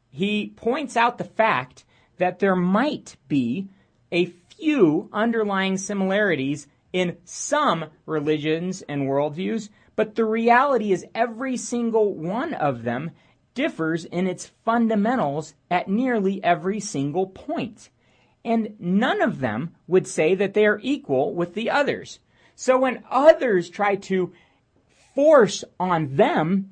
He 0.10 0.54
points 0.56 0.98
out 0.98 1.20
the 1.20 1.24
fact 1.24 1.86
that 2.18 2.40
there 2.40 2.56
might 2.56 3.16
be 3.28 3.68
a 4.12 4.26
few 4.26 5.10
underlying 5.14 5.78
similarities 5.78 6.68
in 6.92 7.18
some 7.24 7.86
religions 8.08 8.82
and 8.82 9.04
worldviews, 9.04 9.70
but 10.00 10.16
the 10.16 10.24
reality 10.24 10.94
is 10.94 11.06
every 11.14 11.58
single 11.58 12.14
one 12.14 12.54
of 12.54 12.84
them 12.84 13.12
differs 13.54 14.06
in 14.06 14.28
its 14.28 14.50
fundamentals 14.64 15.56
at 15.70 15.90
nearly 15.90 16.42
every 16.42 16.80
single 16.80 17.28
point. 17.28 17.90
And 18.46 18.78
none 18.80 19.22
of 19.22 19.42
them 19.42 19.76
would 19.88 20.08
say 20.08 20.36
that 20.36 20.54
they 20.54 20.66
are 20.66 20.80
equal 20.82 21.34
with 21.34 21.54
the 21.54 21.70
others. 21.70 22.20
So 22.56 22.80
when 22.80 23.04
others 23.12 23.70
try 23.70 23.98
to 23.98 24.32
force 25.16 25.66
on 25.78 26.16
them 26.16 26.70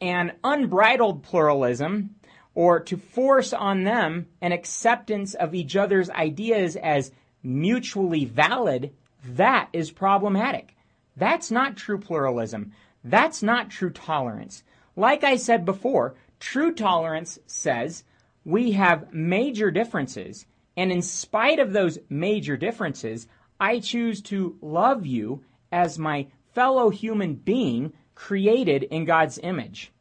an 0.00 0.34
unbridled 0.44 1.24
pluralism 1.24 2.14
or 2.54 2.78
to 2.78 2.96
force 2.96 3.52
on 3.52 3.82
them 3.82 4.28
an 4.40 4.52
acceptance 4.52 5.34
of 5.34 5.56
each 5.56 5.74
other's 5.74 6.08
ideas 6.10 6.76
as 6.76 7.10
mutually 7.42 8.26
valid, 8.26 8.92
that 9.24 9.70
is 9.72 9.90
problematic. 9.90 10.76
That's 11.18 11.50
not 11.50 11.76
true 11.76 11.98
pluralism. 11.98 12.72
That's 13.04 13.42
not 13.42 13.70
true 13.70 13.90
tolerance. 13.90 14.62
Like 14.96 15.24
I 15.24 15.36
said 15.36 15.64
before, 15.64 16.14
true 16.40 16.72
tolerance 16.72 17.38
says 17.46 18.04
we 18.44 18.72
have 18.72 19.12
major 19.12 19.70
differences, 19.70 20.46
and 20.76 20.92
in 20.92 21.02
spite 21.02 21.58
of 21.58 21.72
those 21.72 21.98
major 22.08 22.56
differences, 22.56 23.26
I 23.60 23.80
choose 23.80 24.22
to 24.22 24.56
love 24.60 25.04
you 25.04 25.44
as 25.72 25.98
my 25.98 26.28
fellow 26.54 26.90
human 26.90 27.34
being 27.34 27.92
created 28.14 28.84
in 28.84 29.04
God's 29.04 29.38
image. 29.42 29.92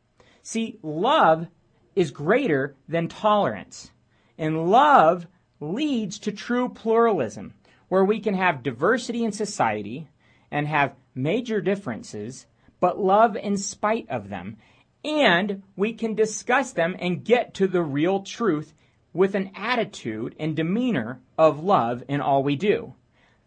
See, 0.43 0.79
love 0.81 1.47
is 1.95 2.11
greater 2.11 2.75
than 2.87 3.07
tolerance. 3.07 3.91
And 4.37 4.69
love 4.69 5.27
leads 5.59 6.19
to 6.19 6.31
true 6.31 6.69
pluralism, 6.69 7.53
where 7.89 8.05
we 8.05 8.19
can 8.19 8.35
have 8.35 8.63
diversity 8.63 9.23
in 9.23 9.31
society 9.31 10.07
and 10.51 10.67
have 10.67 10.95
major 11.17 11.59
differences, 11.59 12.45
but 12.79 12.99
love 12.99 13.35
in 13.35 13.57
spite 13.57 14.07
of 14.09 14.29
them. 14.29 14.57
And 15.03 15.63
we 15.75 15.93
can 15.93 16.15
discuss 16.15 16.71
them 16.71 16.95
and 16.99 17.23
get 17.23 17.53
to 17.55 17.67
the 17.67 17.81
real 17.81 18.21
truth 18.21 18.73
with 19.13 19.35
an 19.35 19.51
attitude 19.55 20.35
and 20.39 20.55
demeanor 20.55 21.19
of 21.37 21.63
love 21.63 22.03
in 22.07 22.21
all 22.21 22.43
we 22.43 22.55
do. 22.55 22.93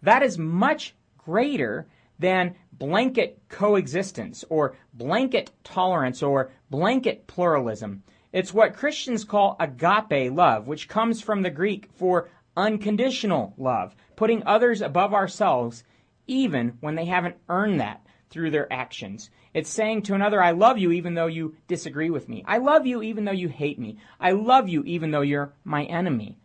That 0.03 0.23
is 0.23 0.39
much 0.39 0.95
greater 1.17 1.87
than 2.19 2.57
blanket 2.73 3.41
coexistence 3.49 4.45
or 4.49 4.77
blanket 4.95 5.51
tolerance 5.63 6.23
or 6.23 6.51
blanket 6.71 7.27
pluralism. 7.27 8.03
It's 8.33 8.55
what 8.55 8.75
Christians 8.75 9.25
call 9.25 9.57
agape 9.61 10.33
love, 10.33 10.67
which 10.67 10.89
comes 10.89 11.21
from 11.21 11.43
the 11.43 11.51
Greek 11.51 11.89
for 11.93 12.29
unconditional 12.57 13.55
love, 13.59 13.95
putting 14.17 14.43
others 14.47 14.83
above 14.83 15.13
ourselves 15.15 15.85
even 16.27 16.79
when 16.81 16.95
they 16.95 17.07
haven't 17.07 17.37
earned 17.49 17.81
that 17.81 18.05
through 18.31 18.51
their 18.51 18.73
actions. 18.73 19.31
It's 19.53 19.69
saying 19.71 20.03
to 20.03 20.15
another, 20.15 20.43
I 20.43 20.53
love 20.53 20.79
you 20.79 20.93
even 20.93 21.15
though 21.15 21.27
you 21.27 21.57
disagree 21.67 22.11
with 22.11 22.29
me. 22.29 22.45
I 22.47 22.59
love 22.59 22.87
you 22.87 23.03
even 23.03 23.25
though 23.25 23.33
you 23.33 23.49
hate 23.49 23.79
me. 23.79 23.99
I 24.21 24.31
love 24.31 24.69
you 24.69 24.85
even 24.85 25.11
though 25.11 25.21
you're 25.21 25.53
my 25.65 25.85
enemy. 25.85 26.39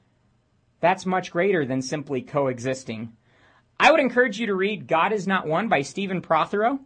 That's 0.80 1.06
much 1.06 1.32
greater 1.32 1.66
than 1.66 1.82
simply 1.82 2.22
coexisting. 2.22 3.14
I 3.80 3.92
would 3.92 4.00
encourage 4.00 4.40
you 4.40 4.48
to 4.48 4.56
read 4.56 4.88
God 4.88 5.12
is 5.14 5.28
Not 5.28 5.48
One 5.48 5.68
by 5.68 5.82
Stephen 5.82 6.22
Prothero. 6.22 6.80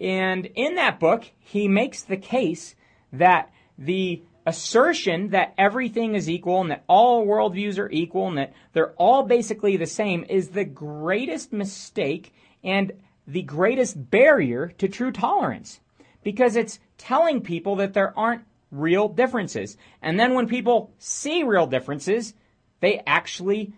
And 0.00 0.46
in 0.54 0.74
that 0.76 1.00
book, 1.00 1.30
he 1.38 1.68
makes 1.68 2.02
the 2.02 2.16
case 2.16 2.74
that 3.12 3.50
the 3.78 4.22
assertion 4.46 5.30
that 5.30 5.52
everything 5.58 6.14
is 6.14 6.30
equal 6.30 6.60
and 6.60 6.70
that 6.70 6.84
all 6.88 7.26
worldviews 7.26 7.78
are 7.78 7.90
equal 7.90 8.28
and 8.28 8.38
that 8.38 8.52
they're 8.72 8.92
all 8.92 9.24
basically 9.24 9.76
the 9.76 9.86
same 9.86 10.24
is 10.28 10.50
the 10.50 10.64
greatest 10.64 11.52
mistake 11.52 12.32
and 12.62 12.92
the 13.26 13.42
greatest 13.42 14.10
barrier 14.10 14.68
to 14.78 14.88
true 14.88 15.10
tolerance 15.10 15.80
because 16.22 16.56
it's 16.56 16.78
telling 16.96 17.40
people 17.40 17.76
that 17.76 17.92
there 17.92 18.16
aren't 18.16 18.44
real 18.70 19.08
differences. 19.08 19.76
And 20.00 20.18
then 20.18 20.34
when 20.34 20.46
people 20.46 20.92
see 20.98 21.42
real 21.42 21.66
differences, 21.66 22.34
they 22.80 23.02
actually 23.06 23.72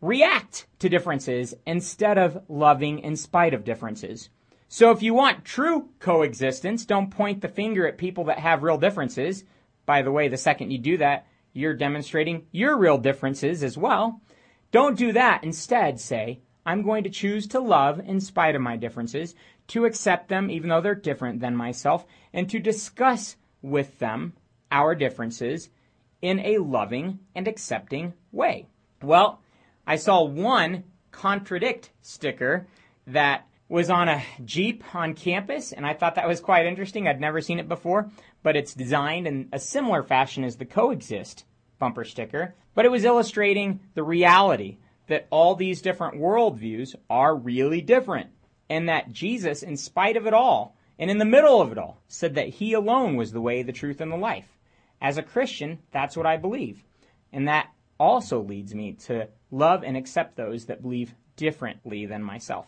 react 0.00 0.66
to 0.78 0.88
differences 0.88 1.54
instead 1.66 2.18
of 2.18 2.42
loving 2.48 3.00
in 3.00 3.16
spite 3.16 3.54
of 3.54 3.64
differences. 3.64 4.28
So 4.68 4.90
if 4.90 5.02
you 5.02 5.14
want 5.14 5.44
true 5.44 5.88
coexistence, 5.98 6.84
don't 6.84 7.10
point 7.10 7.40
the 7.40 7.48
finger 7.48 7.86
at 7.86 7.98
people 7.98 8.24
that 8.24 8.38
have 8.38 8.62
real 8.62 8.78
differences. 8.78 9.44
By 9.86 10.02
the 10.02 10.12
way, 10.12 10.28
the 10.28 10.36
second 10.36 10.70
you 10.70 10.78
do 10.78 10.96
that, 10.98 11.26
you're 11.52 11.74
demonstrating 11.74 12.46
your 12.50 12.76
real 12.76 12.98
differences 12.98 13.62
as 13.62 13.78
well. 13.78 14.20
Don't 14.72 14.98
do 14.98 15.12
that. 15.12 15.44
Instead, 15.44 16.00
say, 16.00 16.40
I'm 16.66 16.82
going 16.82 17.04
to 17.04 17.10
choose 17.10 17.46
to 17.48 17.60
love 17.60 18.00
in 18.00 18.20
spite 18.20 18.54
of 18.54 18.62
my 18.62 18.76
differences, 18.76 19.34
to 19.68 19.84
accept 19.84 20.28
them 20.28 20.50
even 20.50 20.68
though 20.68 20.80
they're 20.80 20.94
different 20.94 21.40
than 21.40 21.56
myself, 21.56 22.06
and 22.32 22.48
to 22.50 22.58
discuss 22.58 23.36
with 23.62 23.98
them 23.98 24.32
our 24.72 24.94
differences 24.94 25.70
in 26.22 26.40
a 26.40 26.58
loving 26.58 27.20
and 27.34 27.46
accepting 27.46 28.14
way. 28.32 28.66
Well, 29.02 29.40
I 29.86 29.96
saw 29.96 30.24
one 30.24 30.84
contradict 31.10 31.90
sticker 32.00 32.66
that 33.06 33.46
was 33.68 33.90
on 33.90 34.08
a 34.08 34.22
Jeep 34.44 34.82
on 34.94 35.14
campus, 35.14 35.72
and 35.72 35.86
I 35.86 35.94
thought 35.94 36.16
that 36.16 36.28
was 36.28 36.40
quite 36.40 36.66
interesting. 36.66 37.06
I'd 37.06 37.20
never 37.20 37.40
seen 37.40 37.58
it 37.58 37.68
before, 37.68 38.10
but 38.44 38.56
it's 38.56 38.74
designed 38.74 39.26
in 39.26 39.48
a 39.52 39.58
similar 39.58 40.04
fashion 40.04 40.44
as 40.44 40.56
the 40.56 40.66
Coexist 40.66 41.44
bumper 41.80 42.04
sticker. 42.04 42.54
But 42.74 42.84
it 42.84 42.90
was 42.90 43.04
illustrating 43.04 43.80
the 43.94 44.04
reality 44.04 44.76
that 45.08 45.26
all 45.30 45.54
these 45.54 45.82
different 45.82 46.16
worldviews 46.16 46.94
are 47.08 47.34
really 47.34 47.80
different, 47.80 48.30
and 48.68 48.88
that 48.88 49.12
Jesus, 49.12 49.62
in 49.62 49.76
spite 49.76 50.16
of 50.16 50.26
it 50.26 50.34
all, 50.34 50.76
and 50.98 51.10
in 51.10 51.18
the 51.18 51.24
middle 51.24 51.60
of 51.60 51.72
it 51.72 51.78
all, 51.78 51.98
said 52.06 52.34
that 52.34 52.48
He 52.48 52.74
alone 52.74 53.16
was 53.16 53.32
the 53.32 53.40
way, 53.40 53.62
the 53.62 53.72
truth, 53.72 54.00
and 54.00 54.12
the 54.12 54.16
life. 54.16 54.48
As 55.00 55.18
a 55.18 55.22
Christian, 55.22 55.78
that's 55.90 56.16
what 56.16 56.26
I 56.26 56.36
believe. 56.36 56.84
And 57.32 57.48
that 57.48 57.70
also 57.98 58.40
leads 58.42 58.74
me 58.74 58.92
to 58.92 59.28
love 59.50 59.82
and 59.82 59.96
accept 59.96 60.36
those 60.36 60.66
that 60.66 60.82
believe 60.82 61.14
differently 61.36 62.06
than 62.06 62.22
myself. 62.22 62.66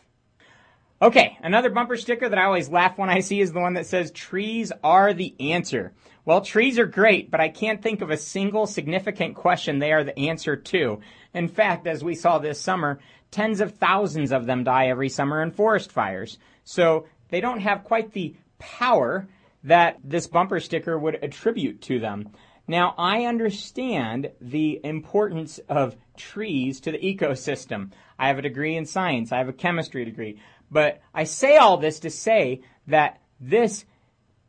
Okay, 1.02 1.36
another 1.42 1.68
bumper 1.68 1.98
sticker 1.98 2.26
that 2.26 2.38
I 2.38 2.44
always 2.44 2.70
laugh 2.70 2.96
when 2.96 3.10
I 3.10 3.20
see 3.20 3.42
is 3.42 3.52
the 3.52 3.60
one 3.60 3.74
that 3.74 3.84
says 3.84 4.10
trees 4.10 4.72
are 4.82 5.12
the 5.12 5.34
answer. 5.38 5.92
Well, 6.24 6.40
trees 6.40 6.78
are 6.78 6.86
great, 6.86 7.30
but 7.30 7.38
I 7.38 7.50
can't 7.50 7.82
think 7.82 8.00
of 8.00 8.08
a 8.08 8.16
single 8.16 8.66
significant 8.66 9.36
question 9.36 9.78
they 9.78 9.92
are 9.92 10.04
the 10.04 10.18
answer 10.18 10.56
to. 10.56 11.00
In 11.34 11.48
fact, 11.48 11.86
as 11.86 12.02
we 12.02 12.14
saw 12.14 12.38
this 12.38 12.58
summer, 12.58 12.98
tens 13.30 13.60
of 13.60 13.74
thousands 13.74 14.32
of 14.32 14.46
them 14.46 14.64
die 14.64 14.86
every 14.86 15.10
summer 15.10 15.42
in 15.42 15.50
forest 15.50 15.92
fires. 15.92 16.38
So 16.64 17.06
they 17.28 17.42
don't 17.42 17.60
have 17.60 17.84
quite 17.84 18.12
the 18.12 18.34
power 18.58 19.28
that 19.64 19.98
this 20.02 20.26
bumper 20.26 20.60
sticker 20.60 20.98
would 20.98 21.22
attribute 21.22 21.82
to 21.82 22.00
them. 22.00 22.30
Now, 22.68 22.94
I 22.98 23.26
understand 23.26 24.30
the 24.40 24.80
importance 24.82 25.60
of 25.68 25.96
trees 26.16 26.80
to 26.80 26.90
the 26.90 26.98
ecosystem. 26.98 27.92
I 28.18 28.28
have 28.28 28.38
a 28.38 28.42
degree 28.42 28.76
in 28.76 28.86
science. 28.86 29.30
I 29.30 29.38
have 29.38 29.48
a 29.48 29.52
chemistry 29.52 30.04
degree. 30.04 30.40
But 30.70 31.00
I 31.14 31.24
say 31.24 31.56
all 31.56 31.76
this 31.76 32.00
to 32.00 32.10
say 32.10 32.62
that 32.86 33.20
this 33.40 33.84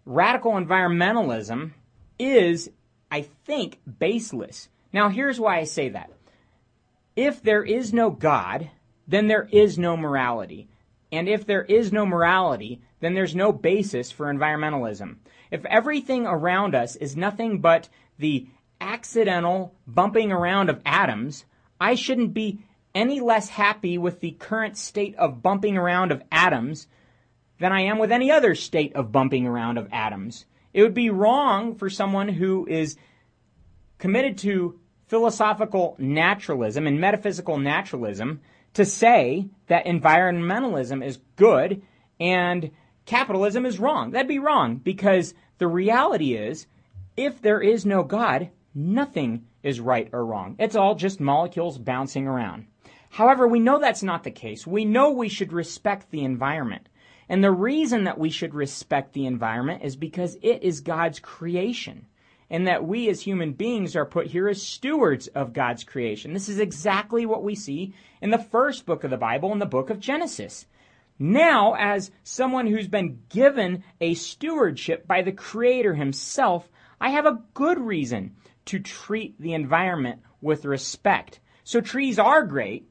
radical 0.06 0.54
environmentalism 0.54 1.72
is, 2.18 2.70
I 3.12 3.22
think, 3.46 3.80
baseless. 4.00 4.70
Now, 4.94 5.10
here's 5.10 5.40
why 5.40 5.58
I 5.58 5.66
say 5.66 5.90
that. 5.90 6.12
If 7.16 7.42
there 7.42 7.64
is 7.64 7.94
no 7.94 8.10
God, 8.10 8.70
then 9.08 9.28
there 9.28 9.48
is 9.52 9.78
no 9.78 9.98
morality. 9.98 10.68
And 11.12 11.28
if 11.30 11.46
there 11.46 11.64
is 11.64 11.92
no 11.92 12.06
morality, 12.06 12.82
then 13.00 13.14
there's 13.14 13.36
no 13.36 13.52
basis 13.52 14.12
for 14.12 14.32
environmentalism. 14.34 15.18
If 15.52 15.66
everything 15.66 16.26
around 16.26 16.76
us 16.76 16.96
is 16.96 17.16
nothing 17.16 17.60
but 17.60 17.90
the 18.20 18.48
accidental 18.82 19.74
bumping 19.86 20.32
around 20.32 20.70
of 20.70 20.82
atoms, 20.86 21.46
I 21.80 21.96
shouldn't 21.96 22.34
be 22.34 22.60
any 22.98 23.22
less 23.22 23.48
happy 23.48 23.98
with 23.98 24.20
the 24.20 24.32
current 24.32 24.76
state 24.76 25.16
of 25.18 25.44
bumping 25.44 25.78
around 25.78 26.12
of 26.12 26.24
atoms 26.32 26.88
than 27.60 27.72
I 27.72 27.82
am 27.82 28.00
with 28.00 28.12
any 28.12 28.32
other 28.32 28.56
state 28.56 28.96
of 28.96 29.12
bumping 29.12 29.46
around 29.46 29.78
of 29.78 29.88
atoms. 29.92 30.46
It 30.74 30.82
would 30.82 30.96
be 30.96 31.12
wrong 31.12 31.76
for 31.76 31.92
someone 31.92 32.28
who 32.28 32.66
is 32.68 32.98
committed 34.00 34.40
to 34.40 34.80
philosophical 35.08 35.96
naturalism 36.00 36.88
and 36.88 37.00
metaphysical 37.00 37.60
naturalism 37.60 38.42
to 38.74 38.84
say 38.84 39.48
that 39.68 39.86
environmentalism 39.86 41.06
is 41.06 41.20
good 41.36 41.84
and 42.20 42.72
capitalism 43.06 43.66
is 43.66 43.80
wrong. 43.80 44.12
That'd 44.12 44.28
be 44.28 44.40
wrong 44.40 44.78
because 44.78 45.36
the 45.60 45.68
reality 45.68 46.36
is 46.36 46.66
if 47.16 47.42
there 47.44 47.62
is 47.62 47.86
no 47.86 48.04
God, 48.04 48.50
nothing 48.74 49.46
is 49.62 49.80
right 49.80 50.10
or 50.12 50.26
wrong. 50.26 50.56
It's 50.58 50.76
all 50.76 50.96
just 50.96 51.20
molecules 51.20 51.78
bouncing 51.78 52.28
around. 52.28 52.66
However, 53.10 53.48
we 53.48 53.60
know 53.60 53.80
that's 53.80 54.04
not 54.04 54.24
the 54.24 54.32
case. 54.32 54.68
We 54.68 54.86
know 54.86 55.12
we 55.12 55.30
should 55.30 55.54
respect 55.54 56.12
the 56.12 56.24
environment. 56.24 56.90
And 57.30 57.44
the 57.44 57.52
reason 57.52 58.06
that 58.06 58.18
we 58.18 58.30
should 58.30 58.54
respect 58.54 59.14
the 59.14 59.26
environment 59.26 59.84
is 59.84 59.96
because 59.96 60.38
it 60.42 60.64
is 60.64 60.82
God's 60.82 61.20
creation. 61.20 62.06
and 62.50 62.68
that 62.68 62.86
we 62.86 63.10
as 63.10 63.22
human 63.22 63.54
beings 63.54 63.96
are 63.96 64.06
put 64.06 64.28
here 64.28 64.48
as 64.48 64.62
stewards 64.62 65.28
of 65.28 65.54
God's 65.54 65.84
creation. 65.84 66.34
This 66.34 66.50
is 66.50 66.60
exactly 66.60 67.26
what 67.26 67.44
we 67.44 67.56
see 67.56 67.94
in 68.22 68.30
the 68.30 68.38
first 68.38 68.86
book 68.86 69.04
of 69.04 69.12
the 69.12 69.18
Bible, 69.18 69.52
in 69.52 69.60
the 69.60 69.66
book 69.66 69.90
of 69.90 70.00
Genesis. 70.00 70.66
Now, 71.20 71.76
as 71.78 72.12
someone 72.24 72.68
who's 72.68 72.88
been 72.88 73.20
given 73.30 73.84
a 74.00 74.14
stewardship 74.14 75.08
by 75.08 75.24
the 75.24 75.32
Creator 75.32 75.96
Himself, 75.96 76.70
I 77.02 77.10
have 77.10 77.26
a 77.26 77.42
good 77.54 77.80
reason 77.80 78.36
to 78.66 78.80
treat 78.80 79.40
the 79.40 79.54
environment 79.54 80.22
with 80.42 80.66
respect. 80.66 81.40
So 81.64 81.82
trees 81.82 82.20
are 82.20 82.46
great, 82.46 82.88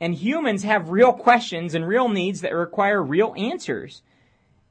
and 0.00 0.14
humans 0.14 0.62
have 0.62 0.90
real 0.90 1.12
questions 1.12 1.74
and 1.74 1.86
real 1.86 2.08
needs 2.08 2.40
that 2.40 2.54
require 2.54 3.02
real 3.02 3.34
answers. 3.36 4.02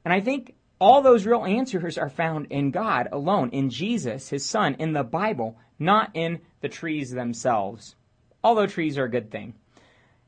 And 0.04 0.12
I 0.12 0.20
think 0.20 0.54
all 0.80 1.02
those 1.02 1.26
real 1.26 1.44
answers 1.44 1.96
are 1.96 2.10
found 2.10 2.46
in 2.50 2.70
God 2.70 3.08
alone, 3.10 3.50
in 3.50 3.70
Jesus, 3.70 4.28
His 4.28 4.44
Son, 4.44 4.74
in 4.78 4.92
the 4.92 5.04
Bible, 5.04 5.56
not 5.78 6.10
in 6.14 6.40
the 6.60 6.68
trees 6.68 7.10
themselves. 7.10 7.96
Although 8.42 8.66
trees 8.66 8.98
are 8.98 9.04
a 9.04 9.10
good 9.10 9.30
thing. 9.30 9.54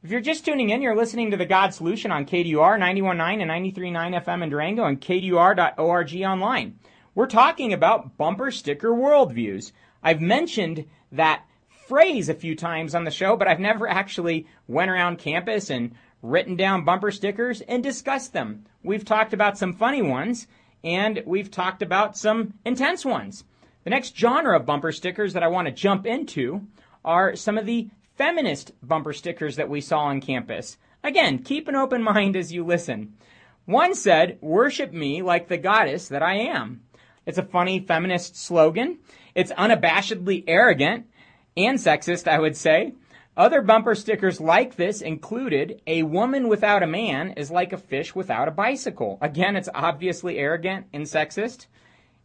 If 0.02 0.10
you're 0.10 0.20
just 0.20 0.44
tuning 0.44 0.70
in, 0.70 0.82
you're 0.82 0.96
listening 0.96 1.32
to 1.32 1.36
the 1.36 1.46
God 1.46 1.74
Solution 1.74 2.12
on 2.12 2.26
KDUR 2.26 2.78
91.9 2.78 3.42
and 3.42 3.50
93.9 3.50 4.24
FM 4.24 4.42
in 4.44 4.50
Durango 4.50 4.84
and 4.84 5.00
KDUR.org 5.00 6.22
online. 6.22 6.78
We're 7.14 7.26
talking 7.26 7.72
about 7.72 8.16
bumper 8.16 8.50
sticker 8.50 8.90
worldviews. 8.90 9.72
I've 10.02 10.20
mentioned 10.20 10.84
that 11.12 11.44
phrase 11.86 12.28
a 12.28 12.34
few 12.34 12.54
times 12.54 12.94
on 12.94 13.04
the 13.04 13.10
show, 13.10 13.36
but 13.36 13.48
I've 13.48 13.60
never 13.60 13.88
actually 13.88 14.46
went 14.66 14.90
around 14.90 15.18
campus 15.18 15.70
and 15.70 15.94
written 16.22 16.56
down 16.56 16.84
bumper 16.84 17.10
stickers 17.10 17.60
and 17.62 17.82
discussed 17.82 18.32
them. 18.32 18.64
We've 18.82 19.04
talked 19.04 19.32
about 19.32 19.58
some 19.58 19.72
funny 19.72 20.02
ones 20.02 20.46
and 20.82 21.22
we've 21.26 21.50
talked 21.50 21.82
about 21.82 22.16
some 22.16 22.54
intense 22.64 23.04
ones. 23.04 23.44
The 23.84 23.90
next 23.90 24.16
genre 24.16 24.56
of 24.56 24.66
bumper 24.66 24.92
stickers 24.92 25.32
that 25.34 25.42
I 25.42 25.48
want 25.48 25.66
to 25.66 25.72
jump 25.72 26.06
into 26.06 26.66
are 27.04 27.36
some 27.36 27.56
of 27.56 27.66
the 27.66 27.88
feminist 28.16 28.72
bumper 28.82 29.12
stickers 29.12 29.56
that 29.56 29.68
we 29.68 29.80
saw 29.80 30.00
on 30.00 30.20
campus. 30.20 30.78
Again, 31.04 31.38
keep 31.38 31.68
an 31.68 31.76
open 31.76 32.02
mind 32.02 32.34
as 32.34 32.52
you 32.52 32.64
listen. 32.64 33.14
One 33.64 33.94
said, 33.94 34.38
worship 34.40 34.92
me 34.92 35.22
like 35.22 35.48
the 35.48 35.58
goddess 35.58 36.08
that 36.08 36.22
I 36.22 36.34
am. 36.34 36.82
It's 37.26 37.38
a 37.38 37.42
funny 37.42 37.80
feminist 37.80 38.36
slogan. 38.36 38.98
It's 39.34 39.52
unabashedly 39.52 40.44
arrogant 40.46 41.06
and 41.56 41.78
sexist, 41.78 42.28
I 42.28 42.38
would 42.38 42.56
say. 42.56 42.94
Other 43.36 43.60
bumper 43.60 43.94
stickers 43.94 44.40
like 44.40 44.76
this 44.76 45.02
included 45.02 45.82
a 45.86 46.04
woman 46.04 46.48
without 46.48 46.82
a 46.82 46.86
man 46.86 47.32
is 47.32 47.50
like 47.50 47.72
a 47.72 47.78
fish 47.78 48.14
without 48.14 48.48
a 48.48 48.52
bicycle. 48.52 49.18
Again, 49.20 49.56
it's 49.56 49.68
obviously 49.74 50.38
arrogant 50.38 50.86
and 50.92 51.04
sexist. 51.04 51.66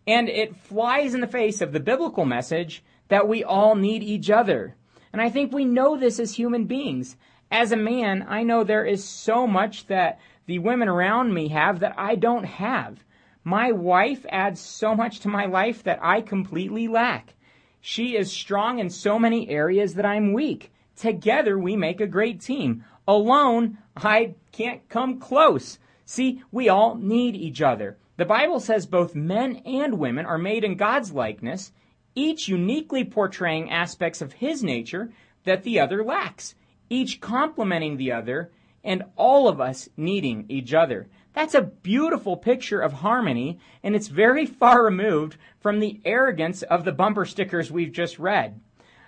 And 0.07 0.29
it 0.29 0.55
flies 0.55 1.13
in 1.13 1.21
the 1.21 1.27
face 1.27 1.61
of 1.61 1.73
the 1.73 1.79
biblical 1.79 2.25
message 2.25 2.83
that 3.09 3.27
we 3.27 3.43
all 3.43 3.75
need 3.75 4.03
each 4.03 4.29
other. 4.29 4.75
And 5.11 5.21
I 5.21 5.29
think 5.29 5.51
we 5.51 5.65
know 5.65 5.97
this 5.97 6.19
as 6.19 6.35
human 6.35 6.65
beings. 6.65 7.17
As 7.51 7.73
a 7.73 7.77
man, 7.77 8.25
I 8.29 8.43
know 8.43 8.63
there 8.63 8.85
is 8.85 9.03
so 9.03 9.45
much 9.45 9.87
that 9.87 10.19
the 10.45 10.59
women 10.59 10.87
around 10.87 11.33
me 11.33 11.49
have 11.49 11.81
that 11.81 11.95
I 11.97 12.15
don't 12.15 12.45
have. 12.45 13.03
My 13.43 13.73
wife 13.73 14.25
adds 14.29 14.61
so 14.61 14.95
much 14.95 15.19
to 15.21 15.27
my 15.27 15.45
life 15.45 15.83
that 15.83 15.99
I 16.01 16.21
completely 16.21 16.87
lack. 16.87 17.33
She 17.81 18.15
is 18.15 18.31
strong 18.31 18.77
in 18.77 18.89
so 18.89 19.17
many 19.17 19.49
areas 19.49 19.95
that 19.95 20.05
I'm 20.05 20.33
weak. 20.33 20.71
Together 20.95 21.57
we 21.57 21.75
make 21.75 21.99
a 21.99 22.07
great 22.07 22.39
team. 22.39 22.85
Alone, 23.07 23.79
I 23.97 24.35
can't 24.51 24.87
come 24.87 25.19
close. 25.19 25.79
See, 26.05 26.43
we 26.51 26.69
all 26.69 26.95
need 26.95 27.35
each 27.35 27.61
other. 27.61 27.97
The 28.17 28.25
Bible 28.25 28.59
says 28.59 28.85
both 28.85 29.15
men 29.15 29.63
and 29.65 29.97
women 29.97 30.27
are 30.27 30.37
made 30.37 30.63
in 30.63 30.75
God's 30.75 31.11
likeness, 31.11 31.71
each 32.13 32.47
uniquely 32.47 33.03
portraying 33.03 33.71
aspects 33.71 34.21
of 34.21 34.33
his 34.33 34.63
nature 34.63 35.11
that 35.43 35.63
the 35.63 35.79
other 35.79 36.03
lacks, 36.03 36.53
each 36.89 37.19
complementing 37.19 37.97
the 37.97 38.11
other, 38.11 38.51
and 38.83 39.03
all 39.15 39.47
of 39.47 39.59
us 39.59 39.89
needing 39.97 40.45
each 40.49 40.73
other. 40.73 41.07
That's 41.33 41.55
a 41.55 41.61
beautiful 41.61 42.35
picture 42.37 42.81
of 42.81 42.93
harmony, 42.93 43.59
and 43.83 43.95
it's 43.95 44.07
very 44.07 44.45
far 44.45 44.83
removed 44.83 45.37
from 45.59 45.79
the 45.79 46.01
arrogance 46.03 46.61
of 46.63 46.83
the 46.83 46.91
bumper 46.91 47.25
stickers 47.25 47.71
we've 47.71 47.91
just 47.91 48.19
read. 48.19 48.59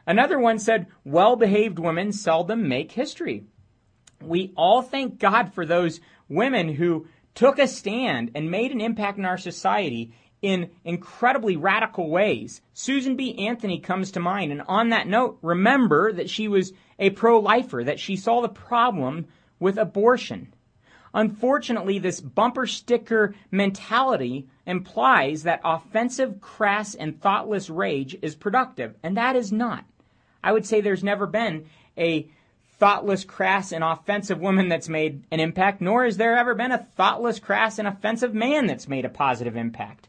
Another 0.05 0.39
one 0.39 0.59
said, 0.59 0.87
well 1.03 1.35
behaved 1.35 1.79
women 1.79 2.11
seldom 2.11 2.67
make 2.67 2.91
history. 2.91 3.43
We 4.21 4.53
all 4.55 4.81
thank 4.81 5.19
God 5.19 5.53
for 5.53 5.65
those 5.65 5.99
women 6.29 6.69
who 6.69 7.07
took 7.35 7.59
a 7.59 7.67
stand 7.67 8.31
and 8.35 8.49
made 8.51 8.71
an 8.71 8.81
impact 8.81 9.17
in 9.17 9.25
our 9.25 9.37
society 9.37 10.13
in 10.41 10.69
incredibly 10.83 11.55
radical 11.55 12.09
ways. 12.09 12.61
Susan 12.73 13.15
B. 13.15 13.47
Anthony 13.47 13.79
comes 13.79 14.11
to 14.11 14.19
mind. 14.19 14.51
And 14.51 14.61
on 14.67 14.89
that 14.89 15.07
note, 15.07 15.39
remember 15.41 16.11
that 16.11 16.29
she 16.29 16.47
was 16.47 16.73
a 16.99 17.09
pro-lifer, 17.11 17.83
that 17.85 17.99
she 17.99 18.15
saw 18.17 18.41
the 18.41 18.49
problem 18.49 19.27
with 19.59 19.77
abortion. 19.77 20.53
Unfortunately, 21.13 21.99
this 21.99 22.19
bumper 22.19 22.65
sticker 22.65 23.35
mentality 23.51 24.47
implies 24.65 25.43
that 25.43 25.61
offensive, 25.63 26.41
crass, 26.41 26.95
and 26.95 27.21
thoughtless 27.21 27.69
rage 27.69 28.17
is 28.21 28.35
productive, 28.35 28.95
and 29.03 29.15
that 29.15 29.35
is 29.35 29.51
not. 29.51 29.85
I 30.43 30.51
would 30.51 30.65
say 30.65 30.81
there's 30.81 31.03
never 31.03 31.27
been 31.27 31.67
a 31.97 32.27
thoughtless, 32.79 33.23
crass, 33.23 33.71
and 33.71 33.83
offensive 33.83 34.39
woman 34.39 34.69
that's 34.69 34.89
made 34.89 35.23
an 35.31 35.39
impact, 35.39 35.81
nor 35.81 36.03
has 36.03 36.17
there 36.17 36.35
ever 36.35 36.55
been 36.55 36.71
a 36.71 36.77
thoughtless, 36.77 37.39
crass, 37.39 37.77
and 37.77 37.87
offensive 37.87 38.33
man 38.33 38.65
that's 38.65 38.87
made 38.87 39.05
a 39.05 39.09
positive 39.09 39.55
impact. 39.55 40.07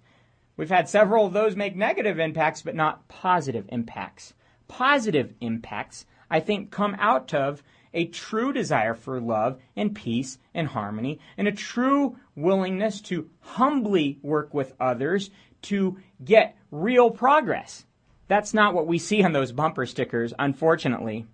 We've 0.57 0.71
had 0.71 0.89
several 0.89 1.27
of 1.27 1.33
those 1.33 1.55
make 1.55 1.77
negative 1.77 2.19
impacts, 2.19 2.63
but 2.63 2.75
not 2.75 3.07
positive 3.09 3.67
impacts. 3.69 4.35
Positive 4.69 5.35
impacts, 5.41 6.07
I 6.31 6.41
think, 6.41 6.71
come 6.71 6.97
out 6.99 7.35
of 7.35 7.63
a 7.95 8.07
true 8.07 8.53
desire 8.53 8.95
for 8.95 9.21
love 9.21 9.59
and 9.77 9.95
peace 9.95 10.39
and 10.53 10.69
harmony, 10.69 11.21
and 11.39 11.49
a 11.49 11.53
true 11.53 12.19
willingness 12.37 13.01
to 13.01 13.31
humbly 13.41 14.19
work 14.23 14.53
with 14.53 14.75
others 14.79 15.31
to 15.63 15.97
get 16.23 16.57
real 16.71 17.11
progress. 17.11 17.87
That's 18.29 18.53
not 18.53 18.75
what 18.75 18.87
we 18.87 18.99
see 18.99 19.23
on 19.23 19.33
those 19.33 19.53
bumper 19.53 19.87
stickers, 19.87 20.35
unfortunately. 20.39 21.27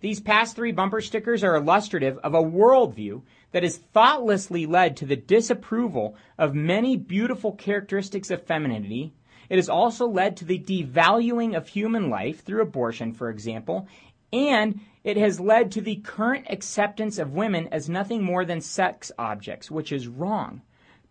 These 0.00 0.20
past 0.20 0.56
three 0.56 0.72
bumper 0.72 1.00
stickers 1.00 1.42
are 1.42 1.56
illustrative 1.56 2.18
of 2.18 2.34
a 2.34 2.42
worldview 2.42 3.22
that 3.52 3.62
has 3.62 3.78
thoughtlessly 3.78 4.66
led 4.66 4.96
to 4.98 5.06
the 5.06 5.16
disapproval 5.16 6.16
of 6.36 6.54
many 6.54 6.96
beautiful 6.96 7.52
characteristics 7.52 8.30
of 8.30 8.42
femininity. 8.42 9.12
It 9.48 9.56
has 9.56 9.68
also 9.68 10.06
led 10.06 10.36
to 10.36 10.44
the 10.44 10.58
devaluing 10.58 11.56
of 11.56 11.68
human 11.68 12.10
life 12.10 12.44
through 12.44 12.62
abortion, 12.62 13.12
for 13.12 13.30
example, 13.30 13.88
and 14.32 14.80
it 15.04 15.16
has 15.16 15.38
led 15.38 15.70
to 15.72 15.80
the 15.80 15.96
current 15.96 16.46
acceptance 16.50 17.18
of 17.18 17.32
women 17.32 17.68
as 17.68 17.88
nothing 17.88 18.22
more 18.22 18.44
than 18.44 18.60
sex 18.60 19.12
objects, 19.18 19.70
which 19.70 19.92
is 19.92 20.08
wrong. 20.08 20.62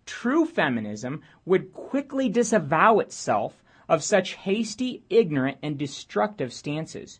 True 0.05 0.45
feminism 0.45 1.21
would 1.45 1.73
quickly 1.73 2.29
disavow 2.29 2.99
itself 2.99 3.63
of 3.87 4.03
such 4.03 4.33
hasty, 4.33 5.03
ignorant, 5.09 5.57
and 5.63 5.77
destructive 5.77 6.51
stances. 6.51 7.19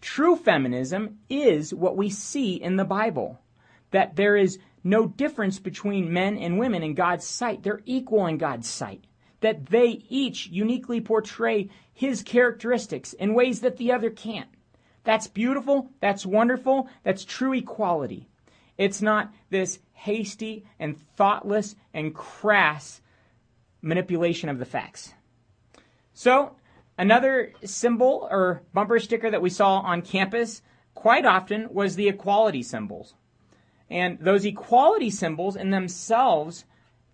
True 0.00 0.36
feminism 0.36 1.18
is 1.28 1.72
what 1.72 1.96
we 1.96 2.10
see 2.10 2.54
in 2.54 2.76
the 2.76 2.84
Bible. 2.84 3.40
That 3.90 4.16
there 4.16 4.36
is 4.36 4.58
no 4.82 5.06
difference 5.06 5.58
between 5.58 6.12
men 6.12 6.36
and 6.36 6.58
women 6.58 6.82
in 6.82 6.94
God's 6.94 7.26
sight. 7.26 7.62
They're 7.62 7.82
equal 7.84 8.26
in 8.26 8.38
God's 8.38 8.68
sight. 8.68 9.04
That 9.40 9.66
they 9.66 10.04
each 10.08 10.46
uniquely 10.48 11.00
portray 11.00 11.70
His 11.92 12.22
characteristics 12.22 13.12
in 13.12 13.34
ways 13.34 13.60
that 13.60 13.76
the 13.76 13.92
other 13.92 14.10
can't. 14.10 14.48
That's 15.04 15.26
beautiful. 15.26 15.90
That's 16.00 16.26
wonderful. 16.26 16.88
That's 17.02 17.24
true 17.24 17.52
equality. 17.52 18.28
It's 18.76 19.00
not 19.00 19.32
this 19.50 19.78
hasty 19.92 20.64
and 20.78 20.98
thoughtless 21.16 21.76
and 21.92 22.14
crass 22.14 23.00
manipulation 23.80 24.48
of 24.48 24.58
the 24.58 24.64
facts. 24.64 25.14
So, 26.12 26.56
another 26.98 27.52
symbol 27.64 28.26
or 28.30 28.62
bumper 28.72 28.98
sticker 28.98 29.30
that 29.30 29.42
we 29.42 29.50
saw 29.50 29.80
on 29.80 30.02
campus 30.02 30.62
quite 30.94 31.24
often 31.24 31.72
was 31.72 31.96
the 31.96 32.08
equality 32.08 32.62
symbols. 32.62 33.14
And 33.90 34.18
those 34.18 34.44
equality 34.44 35.10
symbols 35.10 35.56
in 35.56 35.70
themselves 35.70 36.64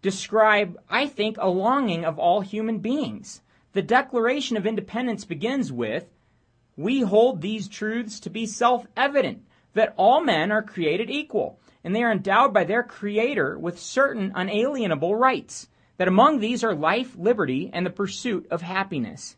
describe, 0.03 0.79
I 0.89 1.07
think, 1.07 1.37
a 1.39 1.49
longing 1.49 2.05
of 2.05 2.19
all 2.19 2.41
human 2.41 2.79
beings. 2.79 3.43
The 3.73 3.83
Declaration 3.83 4.57
of 4.57 4.67
Independence 4.67 5.25
begins 5.25 5.73
with, 5.73 6.07
we 6.81 7.03
hold 7.03 7.41
these 7.41 7.69
truths 7.69 8.21
to 8.21 8.31
be 8.31 8.47
self-evident, 8.47 9.43
that 9.75 9.95
all 9.97 10.23
men 10.23 10.51
are 10.51 10.63
created 10.63 11.11
equal, 11.11 11.61
and 11.85 11.95
they 11.95 12.03
are 12.03 12.11
endowed 12.11 12.53
by 12.53 12.65
their 12.65 12.83
Creator 12.83 13.59
with 13.59 13.79
certain 13.79 14.33
unalienable 14.35 15.15
rights 15.15 15.69
that 15.99 16.09
among 16.09 16.41
these 16.41 16.65
are 16.65 16.75
life, 16.75 17.15
liberty, 17.17 17.71
and 17.73 17.85
the 17.85 17.91
pursuit 17.91 18.47
of 18.51 18.63
happiness. 18.63 19.37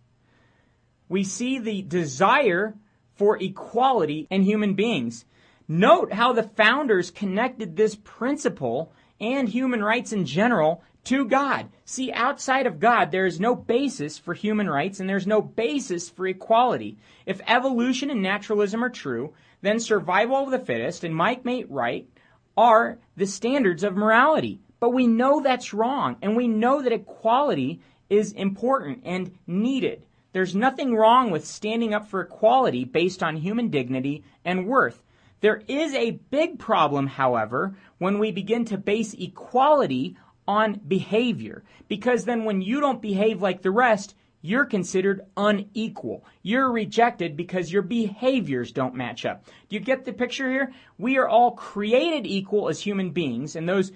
We 1.09 1.25
see 1.25 1.59
the 1.59 1.83
desire 1.83 2.75
for 3.17 3.37
equality 3.43 4.29
in 4.31 4.43
human 4.43 4.75
beings. 4.75 5.25
Note 5.67 6.13
how 6.13 6.33
the 6.33 6.45
founders 6.45 7.11
connected 7.11 7.77
this 7.77 7.97
principle 7.97 8.93
and 9.21 9.49
human 9.49 9.83
rights 9.83 10.13
in 10.13 10.25
general 10.25 10.83
to 11.05 11.25
God. 11.25 11.69
See, 11.85 12.13
outside 12.13 12.67
of 12.67 12.79
God, 12.79 13.11
there 13.11 13.27
is 13.27 13.41
no 13.41 13.55
basis 13.55 14.19
for 14.19 14.35
human 14.35 14.69
rights 14.69 15.01
and 15.01 15.09
there's 15.09 15.27
no 15.27 15.43
basis 15.43 16.09
for 16.09 16.27
equality. 16.27 16.97
If 17.27 17.41
evolution 17.47 18.11
and 18.11 18.23
naturalism 18.23 18.85
are 18.85 18.91
true, 18.91 19.33
then 19.63 19.81
survival 19.81 20.45
of 20.45 20.51
the 20.51 20.59
fittest 20.59 21.05
and 21.05 21.15
Mike 21.15 21.45
mate 21.45 21.71
right 21.71 22.09
are 22.57 22.99
the 23.17 23.27
standards 23.27 23.83
of 23.83 23.97
morality. 23.97 24.61
But 24.81 24.91
we 24.91 25.07
know 25.07 25.41
that's 25.41 25.73
wrong, 25.73 26.17
and 26.23 26.37
we 26.37 26.49
know 26.49 26.83
that 26.83 26.93
equality 26.93 27.81
is 28.11 28.33
important 28.33 29.03
and 29.05 29.39
needed. 29.47 30.03
There's 30.33 30.57
nothing 30.57 30.97
wrong 30.97 31.31
with 31.31 31.47
standing 31.47 31.95
up 31.95 32.09
for 32.09 32.21
equality 32.21 32.85
based 32.85 33.23
on 33.23 33.37
human 33.37 33.69
dignity 33.69 34.25
and 34.45 34.67
worth. 34.67 35.03
There 35.41 35.63
is 35.69 35.95
a 35.95 36.19
big 36.31 36.59
problem, 36.59 37.07
however, 37.07 37.77
when 37.99 38.19
we 38.19 38.33
begin 38.33 38.65
to 38.67 38.79
base 38.79 39.15
equality 39.15 40.17
on 40.53 40.81
behavior. 40.87 41.65
Because 41.89 42.27
then 42.27 42.45
when 42.45 42.61
you 42.61 42.79
don't 42.81 43.01
behave 43.01 43.41
like 43.41 43.63
the 43.63 43.71
rest, 43.71 44.15
you're 44.43 44.67
considered 44.67 45.23
unequal. 45.35 46.27
You're 46.43 46.71
rejected 46.71 47.37
because 47.39 47.73
your 47.73 47.83
behaviors 47.83 48.71
don't 48.71 48.95
match 48.95 49.25
up. 49.25 49.47
Do 49.47 49.77
you 49.77 49.81
get 49.81 50.05
the 50.05 50.13
picture 50.13 50.51
here? 50.51 50.73
We 50.99 51.17
are 51.17 51.29
all 51.29 51.53
created 51.53 52.27
equal 52.27 52.69
as 52.69 52.81
human 52.81 53.13
beings, 53.13 53.57
and 53.57 53.67
those 53.67 53.93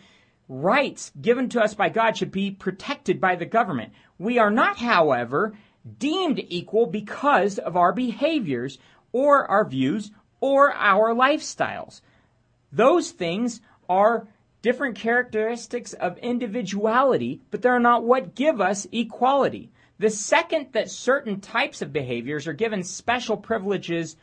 rights 0.48 1.12
given 1.20 1.50
to 1.50 1.60
us 1.60 1.74
by 1.74 1.90
God 1.90 2.16
should 2.16 2.32
be 2.32 2.52
protected 2.52 3.20
by 3.20 3.36
the 3.36 3.44
government. 3.44 3.92
We 4.18 4.38
are 4.38 4.50
not, 4.50 4.78
however, 4.78 5.52
deemed 5.98 6.40
equal 6.48 6.86
because 6.86 7.58
of 7.58 7.76
our 7.76 7.92
behaviors 7.92 8.78
or 9.12 9.50
our 9.50 9.68
views 9.68 10.10
or 10.40 10.72
our 10.72 11.14
lifestyles. 11.14 12.00
Those 12.72 13.10
things 13.10 13.60
are 13.88 14.28
different 14.66 14.96
characteristics 14.96 15.92
of 15.92 16.18
individuality, 16.18 17.40
but 17.52 17.62
they're 17.62 17.78
not 17.78 18.02
what 18.02 18.34
give 18.34 18.60
us 18.60 18.84
equality. 18.90 19.70
The 20.00 20.10
second 20.10 20.72
that 20.72 20.90
certain 20.90 21.40
types 21.40 21.82
of 21.82 21.92
behaviors 21.92 22.48
are 22.48 22.52
given 22.52 22.82
special 22.82 23.36
privileges, 23.36 24.16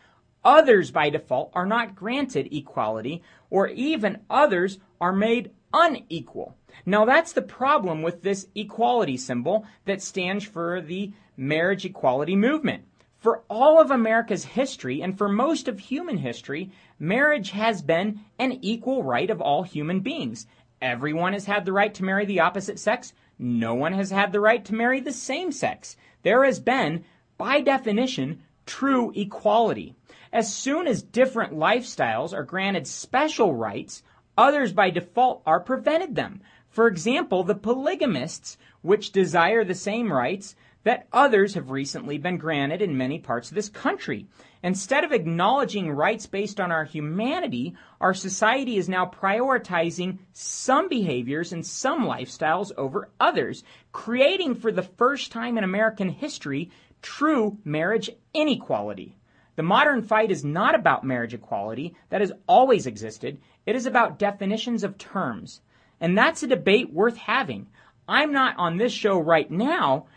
others 0.44 0.92
by 0.92 1.10
default 1.10 1.52
are 1.54 1.66
not 1.66 1.96
granted 1.96 2.54
equality, 2.54 3.24
or 3.50 3.70
even 3.70 4.20
others 4.30 4.80
are 5.00 5.14
made 5.14 5.52
unequal. 5.74 6.58
Now 6.86 7.06
that's 7.06 7.32
the 7.32 7.42
problem 7.42 8.02
with 8.02 8.22
this 8.22 8.48
equality 8.54 9.16
symbol 9.16 9.66
that 9.86 10.02
stands 10.02 10.44
for 10.44 10.82
the 10.82 11.14
marriage 11.38 11.86
equality 11.86 12.36
movement. 12.36 12.84
For 13.24 13.42
all 13.50 13.80
of 13.80 13.90
America's 13.90 14.44
history 14.44 15.02
and 15.02 15.18
for 15.18 15.30
most 15.30 15.70
of 15.70 15.80
human 15.80 16.18
history, 16.18 16.72
marriage 17.00 17.52
has 17.52 17.82
been 17.82 18.20
an 18.38 18.60
equal 18.62 19.02
right 19.02 19.30
of 19.30 19.40
all 19.40 19.64
human 19.64 20.02
beings. 20.02 20.46
Everyone 20.82 21.32
has 21.32 21.46
had 21.46 21.64
the 21.64 21.72
right 21.72 21.94
to 21.94 22.04
marry 22.04 22.26
the 22.26 22.42
opposite 22.42 22.80
sex. 22.80 23.14
No 23.40 23.76
one 23.76 23.94
has 23.94 24.12
had 24.12 24.34
the 24.34 24.42
right 24.42 24.66
to 24.66 24.76
marry 24.76 25.00
the 25.00 25.14
same 25.14 25.54
sex. 25.54 25.96
There 26.24 26.44
has 26.44 26.60
been, 26.60 27.06
by 27.38 27.62
definition, 27.62 28.44
true 28.66 29.14
equality. 29.16 29.96
As 30.34 30.54
soon 30.54 30.86
as 30.86 31.02
different 31.02 31.54
lifestyles 31.54 32.34
are 32.34 32.44
granted 32.44 32.88
special 32.88 33.56
rights, 33.56 34.04
others 34.38 34.74
by 34.74 34.90
default 34.90 35.44
are 35.46 35.62
prevented 35.62 36.16
them. 36.16 36.42
For 36.68 36.88
example, 36.88 37.46
the 37.46 37.56
polygamists, 37.56 38.58
which 38.82 39.14
desire 39.14 39.64
the 39.64 39.76
same 39.76 40.12
rights 40.12 40.58
that 40.84 41.08
others 41.14 41.54
have 41.54 41.72
recently 41.72 42.18
been 42.18 42.38
granted 42.38 42.82
in 42.82 42.98
many 42.98 43.20
parts 43.20 43.50
of 43.50 43.56
this 43.56 43.70
country. 43.70 44.28
Instead 44.62 45.04
of 45.04 45.12
acknowledging 45.12 45.92
rights 45.92 46.26
based 46.26 46.60
on 46.60 46.72
our 46.72 46.84
humanity, 46.84 47.76
our 48.02 48.14
society 48.14 48.78
is 48.78 48.90
now 48.90 49.06
prioritizing 49.06 50.18
some 50.34 50.90
behaviors 50.90 51.54
and 51.54 51.66
some 51.66 52.06
lifestyles 52.06 52.72
over 52.78 53.10
others, 53.20 53.64
creating 53.92 54.56
for 54.56 54.72
the 54.72 54.84
first 54.84 55.32
time 55.32 55.58
in 55.58 55.64
American 55.64 56.10
history 56.10 56.70
true 57.02 57.58
marriage 57.64 58.10
inequality. 58.34 59.16
The 59.56 59.64
modern 59.64 60.02
fight 60.02 60.32
is 60.32 60.44
not 60.44 60.74
about 60.74 61.04
marriage 61.04 61.34
equality 61.34 61.96
that 62.10 62.22
has 62.22 62.32
always 62.48 62.88
existed. 62.88 63.40
It 63.66 63.76
is 63.76 63.86
about 63.86 64.18
definitions 64.18 64.84
of 64.84 64.98
terms. 64.98 65.62
And 66.00 66.18
that's 66.18 66.42
a 66.42 66.48
debate 66.48 66.92
worth 66.92 67.18
having. 67.18 67.68
I'm 68.08 68.32
not 68.32 68.56
on 68.58 68.78
this 68.78 68.92
show 68.92 69.20
right 69.20 69.50
now 69.50 70.08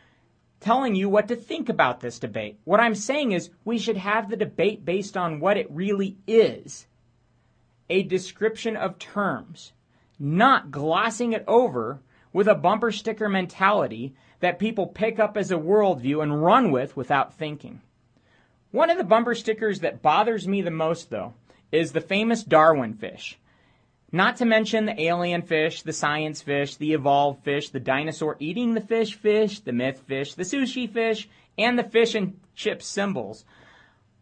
telling 0.60 0.94
you 0.94 1.08
what 1.08 1.28
to 1.28 1.36
think 1.36 1.68
about 1.68 2.00
this 2.00 2.18
debate. 2.18 2.58
What 2.64 2.80
I'm 2.80 2.94
saying 2.94 3.32
is 3.32 3.50
we 3.64 3.78
should 3.78 3.96
have 3.96 4.28
the 4.28 4.36
debate 4.36 4.84
based 4.84 5.16
on 5.16 5.40
what 5.40 5.56
it 5.56 5.70
really 5.70 6.16
is 6.26 6.86
a 7.88 8.02
description 8.02 8.76
of 8.76 8.98
terms, 8.98 9.72
not 10.18 10.70
glossing 10.72 11.32
it 11.32 11.44
over 11.46 12.00
with 12.32 12.48
a 12.48 12.54
bumper 12.54 12.90
sticker 12.90 13.28
mentality 13.28 14.14
that 14.40 14.58
people 14.58 14.86
pick 14.86 15.18
up 15.18 15.36
as 15.36 15.50
a 15.50 15.56
worldview 15.56 16.22
and 16.22 16.42
run 16.42 16.70
with 16.70 16.96
without 16.96 17.34
thinking. 17.34 17.80
One 18.72 18.90
of 18.90 18.98
the 18.98 19.04
bumper 19.04 19.34
stickers 19.34 19.80
that 19.80 20.02
bothers 20.02 20.46
me 20.46 20.60
the 20.62 20.70
most, 20.70 21.10
though, 21.10 21.34
is 21.72 21.92
the 21.92 22.00
famous 22.00 22.42
Darwin 22.42 22.94
fish. 22.94 23.38
Not 24.16 24.36
to 24.36 24.46
mention 24.46 24.86
the 24.86 24.98
alien 24.98 25.42
fish, 25.42 25.82
the 25.82 25.92
science 25.92 26.40
fish, 26.40 26.76
the 26.76 26.94
evolved 26.94 27.44
fish, 27.44 27.68
the 27.68 27.78
dinosaur 27.78 28.36
eating 28.38 28.72
the 28.72 28.80
fish 28.80 29.14
fish, 29.14 29.60
the 29.60 29.74
myth 29.74 30.04
fish, 30.06 30.32
the 30.32 30.42
sushi 30.42 30.90
fish, 30.90 31.28
and 31.58 31.78
the 31.78 31.84
fish 31.84 32.14
and 32.14 32.40
chip 32.54 32.82
symbols. 32.82 33.44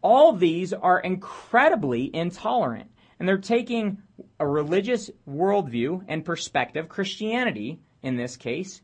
All 0.01 0.33
these 0.33 0.73
are 0.73 0.99
incredibly 0.99 2.13
intolerant, 2.13 2.91
and 3.17 3.25
they're 3.25 3.37
taking 3.37 3.99
a 4.37 4.45
religious 4.45 5.09
worldview 5.25 6.03
and 6.09 6.25
perspective, 6.25 6.89
Christianity 6.89 7.79
in 8.03 8.17
this 8.17 8.35
case, 8.35 8.81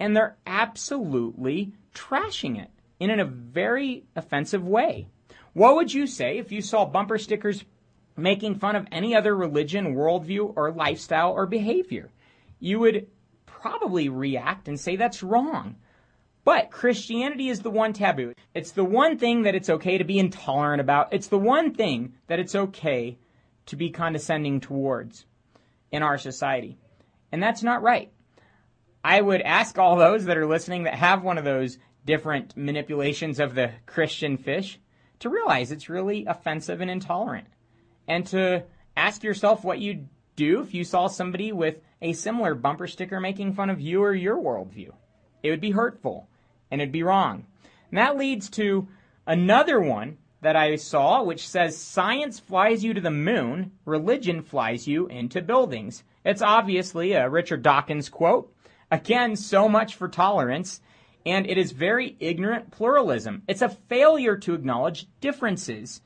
and 0.00 0.16
they're 0.16 0.38
absolutely 0.46 1.74
trashing 1.94 2.58
it 2.58 2.70
in 2.98 3.10
a 3.10 3.26
very 3.26 4.04
offensive 4.16 4.66
way. 4.66 5.08
What 5.52 5.74
would 5.74 5.92
you 5.92 6.06
say 6.06 6.38
if 6.38 6.50
you 6.50 6.62
saw 6.62 6.86
bumper 6.86 7.18
stickers 7.18 7.66
making 8.18 8.56
fun 8.56 8.76
of 8.76 8.86
any 8.90 9.14
other 9.14 9.34
religion, 9.34 9.94
worldview, 9.94 10.52
or 10.56 10.72
lifestyle 10.72 11.32
or 11.32 11.46
behavior. 11.46 12.10
You 12.58 12.80
would 12.80 13.06
probably 13.46 14.08
react 14.08 14.68
and 14.68 14.78
say 14.78 14.96
that's 14.96 15.22
wrong. 15.22 15.76
But 16.44 16.70
Christianity 16.70 17.48
is 17.48 17.60
the 17.60 17.70
one 17.70 17.92
taboo. 17.92 18.32
It's 18.54 18.72
the 18.72 18.84
one 18.84 19.18
thing 19.18 19.42
that 19.42 19.54
it's 19.54 19.68
okay 19.68 19.98
to 19.98 20.04
be 20.04 20.18
intolerant 20.18 20.80
about. 20.80 21.12
It's 21.12 21.28
the 21.28 21.38
one 21.38 21.74
thing 21.74 22.14
that 22.26 22.38
it's 22.38 22.54
okay 22.54 23.18
to 23.66 23.76
be 23.76 23.90
condescending 23.90 24.60
towards 24.60 25.26
in 25.92 26.02
our 26.02 26.18
society. 26.18 26.78
And 27.30 27.42
that's 27.42 27.62
not 27.62 27.82
right. 27.82 28.10
I 29.04 29.20
would 29.20 29.42
ask 29.42 29.78
all 29.78 29.96
those 29.96 30.24
that 30.24 30.38
are 30.38 30.46
listening 30.46 30.84
that 30.84 30.94
have 30.94 31.22
one 31.22 31.38
of 31.38 31.44
those 31.44 31.78
different 32.06 32.56
manipulations 32.56 33.38
of 33.38 33.54
the 33.54 33.72
Christian 33.86 34.38
fish 34.38 34.78
to 35.20 35.28
realize 35.28 35.70
it's 35.70 35.88
really 35.88 36.24
offensive 36.26 36.80
and 36.80 36.90
intolerant 36.90 37.46
and 38.08 38.26
to 38.26 38.64
ask 38.96 39.22
yourself 39.22 39.62
what 39.62 39.78
you'd 39.78 40.08
do 40.34 40.60
if 40.62 40.74
you 40.74 40.82
saw 40.82 41.06
somebody 41.06 41.52
with 41.52 41.76
a 42.00 42.12
similar 42.12 42.54
bumper 42.54 42.86
sticker 42.86 43.20
making 43.20 43.52
fun 43.52 43.70
of 43.70 43.80
you 43.80 44.02
or 44.02 44.14
your 44.14 44.36
worldview. 44.36 44.90
It 45.42 45.50
would 45.50 45.60
be 45.60 45.70
hurtful 45.70 46.28
and 46.70 46.80
it'd 46.80 46.92
be 46.92 47.02
wrong. 47.02 47.46
And 47.90 47.98
that 47.98 48.16
leads 48.16 48.48
to 48.50 48.88
another 49.26 49.80
one 49.80 50.18
that 50.40 50.56
I 50.56 50.76
saw, 50.76 51.22
which 51.22 51.48
says 51.48 51.76
science 51.76 52.38
flies 52.38 52.84
you 52.84 52.94
to 52.94 53.00
the 53.00 53.10
moon, 53.10 53.72
religion 53.84 54.42
flies 54.42 54.86
you 54.86 55.06
into 55.08 55.42
buildings. 55.42 56.04
It's 56.24 56.42
obviously 56.42 57.12
a 57.12 57.28
Richard 57.28 57.62
Dawkins 57.62 58.08
quote. 58.08 58.52
Again, 58.90 59.36
so 59.36 59.68
much 59.68 59.96
for 59.96 60.08
tolerance. 60.08 60.80
And 61.26 61.46
it 61.46 61.58
is 61.58 61.72
very 61.72 62.16
ignorant 62.20 62.70
pluralism. 62.70 63.42
It's 63.48 63.62
a 63.62 63.68
failure 63.68 64.36
to 64.38 64.54
acknowledge 64.54 65.08
differences. 65.20 66.00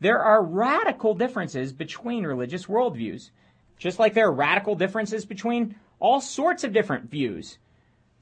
There 0.00 0.20
are 0.20 0.42
radical 0.42 1.14
differences 1.14 1.72
between 1.72 2.26
religious 2.26 2.66
worldviews, 2.66 3.30
just 3.78 3.98
like 3.98 4.14
there 4.14 4.28
are 4.28 4.32
radical 4.32 4.74
differences 4.76 5.24
between 5.24 5.74
all 5.98 6.20
sorts 6.20 6.64
of 6.64 6.72
different 6.72 7.10
views. 7.10 7.58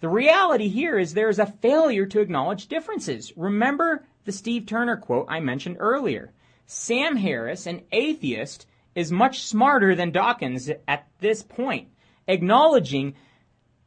The 0.01 0.09
reality 0.09 0.69
here 0.69 0.99
is 0.99 1.15
there 1.15 1.29
is 1.29 1.39
a 1.39 1.47
failure 1.47 2.07
to 2.07 2.21
acknowledge 2.21 2.67
differences. 2.67 3.33
Remember 3.37 4.07
the 4.25 4.33
Steve 4.33 4.67
Turner 4.67 4.97
quote 4.97 5.27
I 5.29 5.41
mentioned 5.41 5.77
earlier. 5.79 6.33
Sam 6.67 7.17
Harris, 7.17 7.67
an 7.67 7.83
atheist, 7.93 8.67
is 8.95 9.13
much 9.13 9.43
smarter 9.43 9.95
than 9.95 10.11
Dawkins 10.11 10.71
at 10.89 11.07
this 11.21 11.43
point, 11.43 11.89
acknowledging 12.27 13.15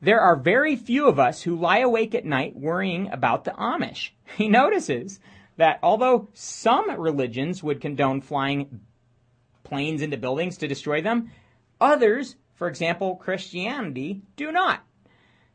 there 0.02 0.22
are 0.22 0.36
very 0.36 0.76
few 0.76 1.08
of 1.08 1.20
us 1.20 1.42
who 1.42 1.56
lie 1.56 1.80
awake 1.80 2.16
at 2.16 2.26
night 2.26 2.56
worrying 2.56 3.12
about 3.12 3.44
the 3.44 3.52
Amish. 3.52 4.12
He 4.38 4.48
notices 4.48 5.20
that 5.60 5.78
although 5.84 6.30
some 6.34 6.90
religions 7.00 7.62
would 7.62 7.82
condone 7.82 8.22
flying 8.22 8.80
planes 9.66 10.02
into 10.02 10.16
buildings 10.16 10.58
to 10.58 10.70
destroy 10.70 11.02
them, 11.02 11.30
others, 11.82 12.38
for 12.56 12.70
example, 12.70 13.18
Christianity, 13.18 14.22
do 14.38 14.54
not. 14.54 14.86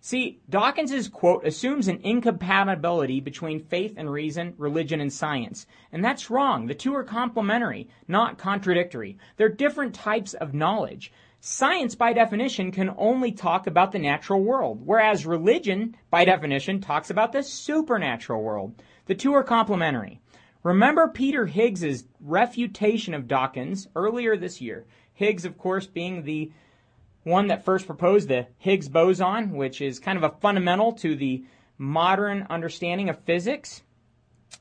See, 0.03 0.43
Dawkins's 0.51 1.09
quote 1.09 1.47
assumes 1.47 1.89
an 1.89 2.01
incompatibility 2.05 3.21
between 3.21 3.65
faith 3.65 3.95
and 3.97 4.13
reason, 4.13 4.53
religion 4.59 5.01
and 5.01 5.11
science. 5.11 5.67
And 5.91 6.05
that's 6.05 6.29
wrong. 6.29 6.67
The 6.67 6.75
two 6.75 6.95
are 6.95 7.05
complementary, 7.05 7.89
not 8.07 8.37
contradictory. 8.37 9.17
They're 9.39 9.49
different 9.49 9.95
types 9.95 10.35
of 10.35 10.53
knowledge. 10.53 11.11
Science, 11.41 11.95
by 11.95 12.13
definition, 12.13 12.73
can 12.73 12.95
only 12.99 13.33
talk 13.33 13.67
about 13.67 13.93
the 13.93 13.99
natural 13.99 14.43
world, 14.43 14.83
whereas 14.85 15.25
religion, 15.25 15.97
by 16.11 16.27
definition, 16.27 16.83
talks 16.83 17.09
about 17.09 17.33
the 17.33 17.43
supernatural 17.43 18.43
world. 18.43 18.83
The 19.07 19.15
two 19.15 19.35
are 19.35 19.45
complementary. 19.45 20.21
Remember 20.63 21.09
Peter 21.09 21.47
Higgs's 21.47 22.05
refutation 22.21 23.13
of 23.13 23.29
Dawkins 23.29 23.87
earlier 23.95 24.37
this 24.37 24.61
year. 24.61 24.87
Higgs, 25.13 25.45
of 25.45 25.59
course, 25.59 25.87
being 25.87 26.23
the 26.23 26.51
one 27.23 27.49
that 27.49 27.65
first 27.65 27.87
proposed 27.87 28.29
the 28.29 28.47
Higgs 28.59 28.89
boson, 28.89 29.53
which 29.53 29.81
is 29.81 29.99
kind 29.99 30.17
of 30.17 30.25
a 30.25 30.37
fundamental 30.41 30.93
to 30.93 31.15
the 31.17 31.45
modern 31.77 32.47
understanding 32.49 33.09
of 33.09 33.19
physics. 33.21 33.83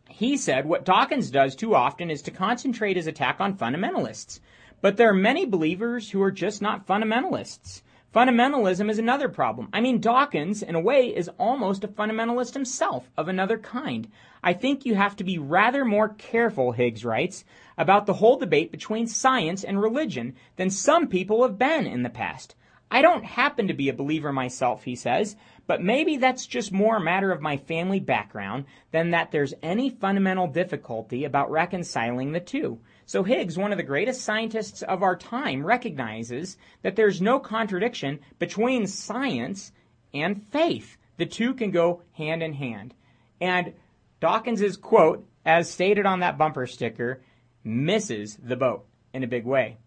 He 0.10 0.36
said 0.38 0.65
what 0.65 0.86
Dawkins 0.86 1.32
does 1.32 1.56
too 1.56 1.75
often 1.75 2.10
is 2.10 2.21
to 2.23 2.32
concentrate 2.32 2.97
his 2.97 3.08
attack 3.08 3.39
on 3.39 3.58
fundamentalists. 3.58 4.39
But 4.82 4.97
there 4.97 5.10
are 5.10 5.13
many 5.13 5.45
believers 5.45 6.12
who 6.12 6.21
are 6.21 6.32
just 6.32 6.62
not 6.62 6.86
fundamentalists. 6.86 7.82
Fundamentalism 8.13 8.91
is 8.91 8.99
another 8.99 9.28
problem. 9.28 9.69
I 9.73 9.82
mean, 9.82 9.99
Dawkins, 9.99 10.62
in 10.62 10.76
a 10.76 10.80
way, 10.80 11.08
is 11.08 11.32
almost 11.39 11.84
a 11.84 11.88
fundamentalist 11.88 12.54
himself 12.54 13.10
of 13.17 13.28
another 13.28 13.58
kind. 13.58 14.08
I 14.43 14.54
think 14.54 14.86
you 14.86 14.93
have 14.93 15.15
to 15.15 15.23
be 15.23 15.39
rather 15.39 15.84
more 15.84 16.10
careful, 16.10 16.73
Higgs 16.73 17.04
writes, 17.04 17.43
about 17.76 18.06
the 18.06 18.13
whole 18.13 18.38
debate 18.38 18.71
between 18.71 19.08
science 19.08 19.63
and 19.63 19.82
religion 19.82 20.36
than 20.58 20.69
some 20.69 21.08
people 21.08 21.41
have 21.41 21.58
been 21.58 21.88
in 21.88 22.04
the 22.04 22.10
past. 22.12 22.54
I 22.91 23.02
don't 23.02 23.26
happen 23.26 23.67
to 23.69 23.73
be 23.73 23.89
a 23.89 23.93
believer 23.93 24.32
myself, 24.32 24.84
he 24.84 24.95
says, 24.95 25.36
but 25.65 25.82
maybe 25.82 26.17
that's 26.17 26.45
just 26.45 26.71
more 26.71 26.97
a 26.97 27.04
matter 27.04 27.32
of 27.32 27.41
my 27.41 27.58
family 27.58 27.99
background 27.99 28.65
than 28.91 29.10
that 29.10 29.32
there's 29.32 29.56
any 29.63 29.89
fundamental 29.89 30.45
difficulty 30.45 31.23
about 31.23 31.49
reconciling 31.49 32.32
the 32.32 32.39
two. 32.39 32.80
So 33.06 33.24
Higgs, 33.24 33.58
one 33.58 33.72
of 33.72 33.78
the 33.78 33.84
greatest 33.84 34.22
scientists 34.22 34.82
of 34.82 35.04
our 35.04 35.16
time, 35.16 35.66
recognizes 35.66 36.58
that 36.82 36.96
there's 36.96 37.22
no 37.22 37.39
contradiction 37.39 38.20
between 38.39 38.88
science 38.88 39.72
and 40.13 40.46
faith. 40.48 40.98
The 41.18 41.26
two 41.26 41.54
can 41.54 41.72
go 41.72 42.02
hand 42.13 42.42
in 42.42 42.54
hand. 42.54 42.94
And 43.42 43.74
Dawkins's 44.20 44.78
quote, 44.78 45.28
as 45.46 45.70
stated 45.70 46.06
on 46.06 46.20
that 46.20 46.38
bumper 46.38 46.66
sticker, 46.66 47.22
misses 47.63 48.38
the 48.42 48.56
boat 48.56 48.86
in 49.13 49.24
a 49.24 49.28
big 49.28 49.46
way. 49.46 49.78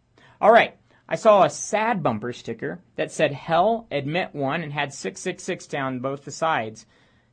All 0.40 0.52
right. 0.52 0.76
I 1.08 1.14
saw 1.14 1.44
a 1.44 1.50
sad 1.50 2.02
bumper 2.02 2.32
sticker 2.32 2.80
that 2.96 3.12
said 3.12 3.32
hell 3.32 3.86
admit 3.92 4.34
one 4.34 4.62
and 4.62 4.72
had 4.72 4.92
666 4.92 5.68
down 5.68 6.00
both 6.00 6.24
the 6.24 6.32
sides. 6.32 6.84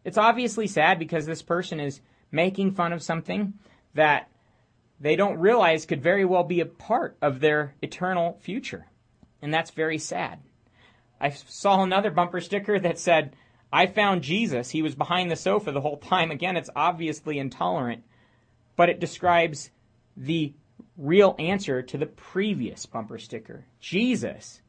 It's 0.05 0.17
obviously 0.17 0.67
sad 0.67 0.99
because 0.99 1.25
this 1.25 1.41
person 1.41 1.79
is 1.79 2.01
making 2.31 2.73
fun 2.73 2.93
of 2.93 3.01
something 3.01 3.53
that 3.95 4.29
they 5.03 5.17
don't 5.17 5.37
realize 5.37 5.85
could 5.85 6.01
very 6.01 6.23
well 6.23 6.45
be 6.45 6.61
a 6.61 6.65
part 6.65 7.17
of 7.21 7.41
their 7.41 7.75
eternal 7.81 8.39
future. 8.41 8.87
And 9.41 9.53
that's 9.53 9.71
very 9.71 9.97
sad. 9.97 10.39
I 11.19 11.31
saw 11.31 11.83
another 11.83 12.09
bumper 12.09 12.39
sticker 12.39 12.79
that 12.79 12.97
said, 12.97 13.35
I 13.71 13.87
found 13.87 14.21
Jesus. 14.21 14.69
He 14.69 14.81
was 14.81 14.95
behind 14.95 15.29
the 15.29 15.35
sofa 15.35 15.73
the 15.73 15.81
whole 15.81 15.97
time. 15.97 16.31
Again, 16.31 16.55
it's 16.55 16.69
obviously 16.73 17.37
intolerant, 17.37 18.03
but 18.77 18.87
it 18.87 19.01
describes 19.01 19.71
the 20.15 20.53
real 20.95 21.35
answer 21.37 21.81
to 21.81 21.97
the 21.97 22.05
previous 22.05 22.85
bumper 22.85 23.19
sticker. 23.19 23.65
Jesus 23.81 24.61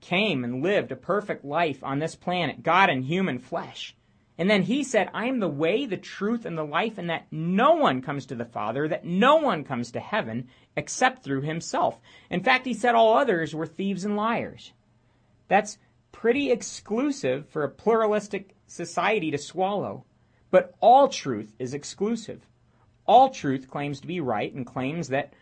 came 0.00 0.44
and 0.44 0.62
lived 0.62 0.92
a 0.92 0.96
perfect 0.96 1.44
life 1.44 1.82
on 1.82 1.98
this 1.98 2.14
planet, 2.14 2.62
God 2.62 2.88
in 2.88 3.02
human 3.02 3.40
flesh. 3.40 3.95
And 4.38 4.50
then 4.50 4.62
he 4.62 4.84
said, 4.84 5.08
I 5.14 5.26
am 5.26 5.40
the 5.40 5.48
way, 5.48 5.86
the 5.86 5.96
truth, 5.96 6.44
and 6.44 6.58
the 6.58 6.64
life, 6.64 6.98
and 6.98 7.08
that 7.08 7.26
no 7.30 7.74
one 7.74 8.02
comes 8.02 8.26
to 8.26 8.34
the 8.34 8.44
Father, 8.44 8.86
that 8.88 9.04
no 9.04 9.36
one 9.36 9.64
comes 9.64 9.90
to 9.92 10.00
heaven 10.00 10.48
except 10.76 11.22
through 11.22 11.40
himself. 11.40 11.98
In 12.28 12.42
fact, 12.42 12.66
he 12.66 12.74
said 12.74 12.94
all 12.94 13.16
others 13.16 13.54
were 13.54 13.66
thieves 13.66 14.04
and 14.04 14.16
liars. 14.16 14.72
That's 15.48 15.78
pretty 16.12 16.50
exclusive 16.50 17.48
for 17.48 17.64
a 17.64 17.70
pluralistic 17.70 18.54
society 18.66 19.30
to 19.30 19.38
swallow. 19.38 20.04
But 20.50 20.74
all 20.80 21.08
truth 21.08 21.54
is 21.58 21.72
exclusive. 21.72 22.46
All 23.06 23.30
truth 23.30 23.68
claims 23.68 24.00
to 24.00 24.06
be 24.06 24.20
right 24.20 24.52
and 24.52 24.66
claims 24.66 25.08
that 25.08 25.32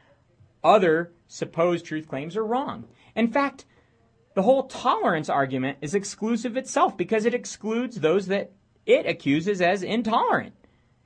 other 0.63 1.13
supposed 1.27 1.85
truth 1.85 2.09
claims 2.09 2.37
are 2.37 2.45
wrong. 2.45 2.85
In 3.15 3.29
fact, 3.29 3.65
the 4.35 4.43
whole 4.43 4.65
tolerance 4.65 5.29
argument 5.29 5.79
is 5.81 5.95
exclusive 5.95 6.57
itself 6.57 6.97
because 6.97 7.25
it 7.25 7.35
excludes 7.35 7.97
those 7.97 8.27
that 8.27 8.53
it 8.87 9.07
accuses 9.07 9.61
as 9.61 9.83
intolerant. 9.83 10.55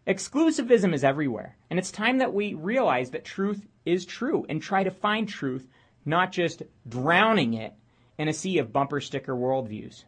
Exclusivism 0.07 0.95
is 0.95 1.05
everywhere, 1.05 1.57
and 1.69 1.79
it's 1.79 1.91
time 1.91 2.19
that 2.19 2.33
we 2.33 2.55
realize 2.55 3.11
that 3.11 3.25
truth 3.25 3.67
is 3.85 4.07
true 4.07 4.47
and 4.49 4.63
try 4.63 4.83
to 4.83 4.91
find 4.91 5.29
truth, 5.29 5.69
not 6.05 6.33
just 6.33 6.63
drowning 6.89 7.55
it 7.55 7.75
in 8.17 8.29
a 8.29 8.33
sea 8.33 8.59
of 8.59 8.73
bumper 8.73 9.01
sticker 9.01 9.35
worldviews. 9.35 10.05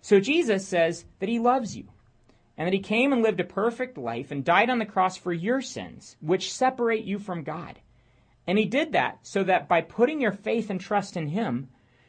So 0.00 0.18
Jesus 0.18 0.66
says 0.66 1.04
that 1.18 1.28
he 1.28 1.38
loves 1.38 1.76
you, 1.76 1.84
and 2.56 2.66
that 2.66 2.72
he 2.74 2.80
came 2.80 3.12
and 3.12 3.22
lived 3.22 3.40
a 3.40 3.44
perfect 3.44 3.98
life 3.98 4.30
and 4.30 4.44
died 4.44 4.70
on 4.70 4.78
the 4.78 4.86
cross 4.86 5.16
for 5.16 5.32
your 5.32 5.60
sins, 5.60 6.16
which 6.20 6.52
separate 6.52 7.04
you 7.04 7.18
from 7.18 7.42
God. 7.42 7.78
And 8.46 8.58
he 8.58 8.64
did 8.64 8.92
that 8.92 9.18
so 9.22 9.42
that 9.44 9.68
by 9.68 9.80
putting 9.80 10.20
your 10.20 10.32
faith 10.32 10.70
and 10.70 10.80
trust 10.80 11.16
in 11.16 11.28
him, 11.28 11.68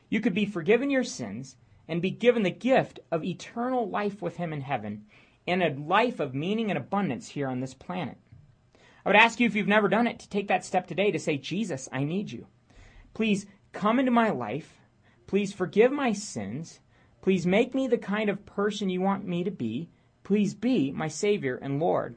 you 0.10 0.22
could 0.22 0.34
be 0.34 0.46
forgiven 0.46 0.90
your 0.90 1.04
sins 1.04 1.56
and 1.88 2.02
be 2.02 2.12
given 2.12 2.44
the 2.44 2.52
gift 2.52 3.00
of 3.12 3.24
eternal 3.24 3.90
life 3.90 4.22
with 4.22 4.38
Him 4.38 4.54
in 4.54 4.62
heaven 4.62 5.06
and 5.48 5.62
a 5.62 5.74
life 5.74 6.20
of 6.20 6.34
meaning 6.34 6.70
and 6.70 6.78
abundance 6.78 7.30
here 7.30 7.48
on 7.48 7.60
this 7.60 7.74
planet. 7.74 8.18
I 9.06 9.10
would 9.10 9.16
ask 9.16 9.40
you, 9.40 9.46
if 9.46 9.56
you've 9.56 9.68
never 9.68 9.88
done 9.88 10.08
it, 10.08 10.20
to 10.20 10.30
take 10.30 10.48
that 10.48 10.66
step 10.66 10.88
today 10.88 11.12
to 11.12 11.20
say, 11.20 11.38
Jesus, 11.38 11.88
I 11.92 12.04
need 12.04 12.32
you. 12.32 12.48
Please 13.14 13.46
come 13.72 14.00
into 14.00 14.12
my 14.12 14.32
life. 14.32 14.80
Please 15.28 15.54
forgive 15.54 15.92
my 15.92 16.12
sins. 16.12 16.80
Please 17.22 17.46
make 17.46 17.76
me 17.76 17.88
the 17.88 17.98
kind 17.98 18.30
of 18.30 18.46
person 18.46 18.90
you 18.90 19.02
want 19.02 19.28
me 19.28 19.44
to 19.44 19.52
be. 19.52 19.90
Please 20.24 20.56
be 20.56 20.92
my 20.92 21.08
Savior 21.08 21.56
and 21.62 21.80
Lord. 21.80 22.16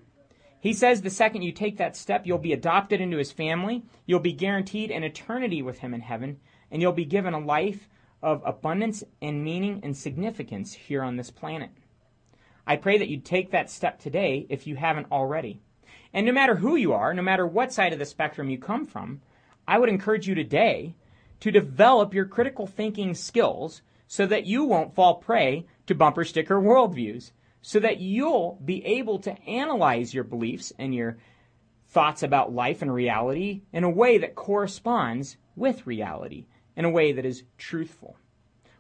He 0.61 0.72
says 0.72 1.02
the 1.02 1.11
second 1.11 1.42
you 1.42 1.52
take 1.52 1.76
that 1.76 1.96
step, 1.96 2.26
you'll 2.26 2.38
be 2.38 2.52
adopted 2.52 3.00
into 3.00 3.18
his 3.18 3.31
family, 3.31 3.85
you'll 4.07 4.18
be 4.18 4.33
guaranteed 4.33 4.90
an 4.90 5.04
eternity 5.04 5.62
with 5.62 5.78
him 5.78 5.94
in 5.94 6.00
heaven, 6.00 6.40
and 6.70 6.83
you'll 6.83 6.92
be 6.92 7.04
given 7.04 7.33
a 7.33 7.38
life 7.38 7.88
of 8.22 8.42
abundance 8.44 9.04
and 9.22 9.44
meaning 9.44 9.81
and 9.83 9.96
significance 9.96 10.72
here 10.72 11.02
on 11.02 11.16
this 11.16 11.31
planet. 11.31 11.70
I 12.66 12.76
pray 12.76 12.98
that 12.98 13.09
you 13.09 13.18
take 13.18 13.50
that 13.50 13.70
step 13.70 13.98
today 13.98 14.46
if 14.48 14.66
you 14.66 14.76
haven't 14.76 15.11
already. 15.11 15.61
And 16.12 16.26
no 16.26 16.33
matter 16.33 16.57
who 16.57 16.76
you 16.76 16.92
are, 16.92 17.14
no 17.14 17.22
matter 17.22 17.46
what 17.46 17.72
side 17.72 17.92
of 17.92 17.98
the 17.98 18.04
spectrum 18.04 18.50
you 18.50 18.59
come 18.59 18.87
from, 18.87 19.20
I 19.66 19.78
would 19.78 19.88
encourage 19.88 20.26
you 20.26 20.35
today 20.35 20.94
to 21.40 21.50
develop 21.50 22.14
your 22.14 22.24
critical 22.24 22.66
thinking 22.66 23.14
skills 23.14 23.83
so 24.07 24.26
that 24.26 24.46
you 24.46 24.64
won't 24.64 24.94
fall 24.94 25.16
prey 25.16 25.66
to 25.87 25.94
bumper 25.94 26.24
sticker 26.24 26.61
worldviews, 26.61 27.33
so 27.62 27.78
that 27.81 28.00
you'll 28.00 28.59
be 28.64 28.85
able 28.85 29.18
to 29.20 29.40
analyze 29.42 30.14
your 30.14 30.24
beliefs 30.24 30.72
and 30.78 30.94
your 30.94 31.18
thoughts 31.88 32.22
about 32.22 32.52
life 32.52 32.83
and 32.83 32.92
reality 32.92 33.62
in 33.72 33.85
a 33.85 33.90
way 33.90 34.18
that 34.18 34.35
corresponds 34.35 35.37
with 35.57 35.87
reality 35.87 36.46
in 36.79 36.85
a 36.85 36.91
way 36.91 37.11
that 37.11 37.27
is 37.27 37.43
truthful. 37.59 38.17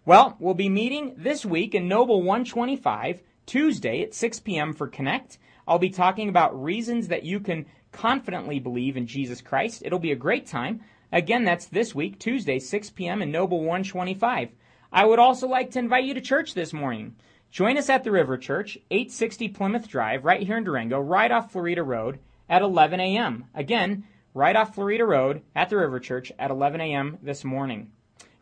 Well, 0.06 0.36
we'll 0.38 0.54
be 0.54 0.68
meeting 0.68 1.14
this 1.18 1.44
week 1.44 1.74
in 1.74 1.88
Noble 1.88 2.22
125, 2.22 3.20
Tuesday 3.44 4.02
at 4.02 4.14
6 4.14 4.40
p.m. 4.40 4.72
for 4.72 4.86
Connect. 4.86 5.36
I'll 5.66 5.80
be 5.80 5.90
talking 5.90 6.28
about 6.28 6.62
reasons 6.62 7.08
that 7.08 7.24
you 7.24 7.40
can 7.40 7.66
confidently 7.90 8.60
believe 8.60 8.96
in 8.96 9.08
Jesus 9.08 9.40
Christ. 9.40 9.82
It'll 9.84 9.98
be 9.98 10.12
a 10.12 10.16
great 10.16 10.46
time. 10.46 10.80
Again, 11.10 11.44
that's 11.44 11.66
this 11.66 11.92
week, 11.92 12.20
Tuesday, 12.20 12.60
6 12.60 12.90
p.m. 12.90 13.20
in 13.20 13.32
Noble 13.32 13.58
125. 13.58 14.50
I 14.92 15.04
would 15.04 15.18
also 15.18 15.48
like 15.48 15.72
to 15.72 15.80
invite 15.80 16.04
you 16.04 16.14
to 16.14 16.20
church 16.20 16.54
this 16.54 16.72
morning. 16.72 17.16
Join 17.50 17.76
us 17.76 17.90
at 17.90 18.04
the 18.04 18.12
River 18.12 18.38
Church, 18.38 18.78
860 18.92 19.48
Plymouth 19.48 19.88
Drive, 19.88 20.24
right 20.24 20.42
here 20.42 20.56
in 20.56 20.64
Durango, 20.64 21.00
right 21.00 21.32
off 21.32 21.50
Florida 21.50 21.82
Road 21.82 22.20
at 22.48 22.62
11 22.62 23.00
a.m. 23.00 23.46
Again, 23.54 24.04
right 24.38 24.54
off 24.54 24.76
Florida 24.76 25.04
Road 25.04 25.42
at 25.56 25.68
the 25.68 25.76
River 25.76 25.98
Church 25.98 26.30
at 26.38 26.52
11 26.52 26.80
a.m. 26.80 27.18
this 27.22 27.44
morning. 27.44 27.90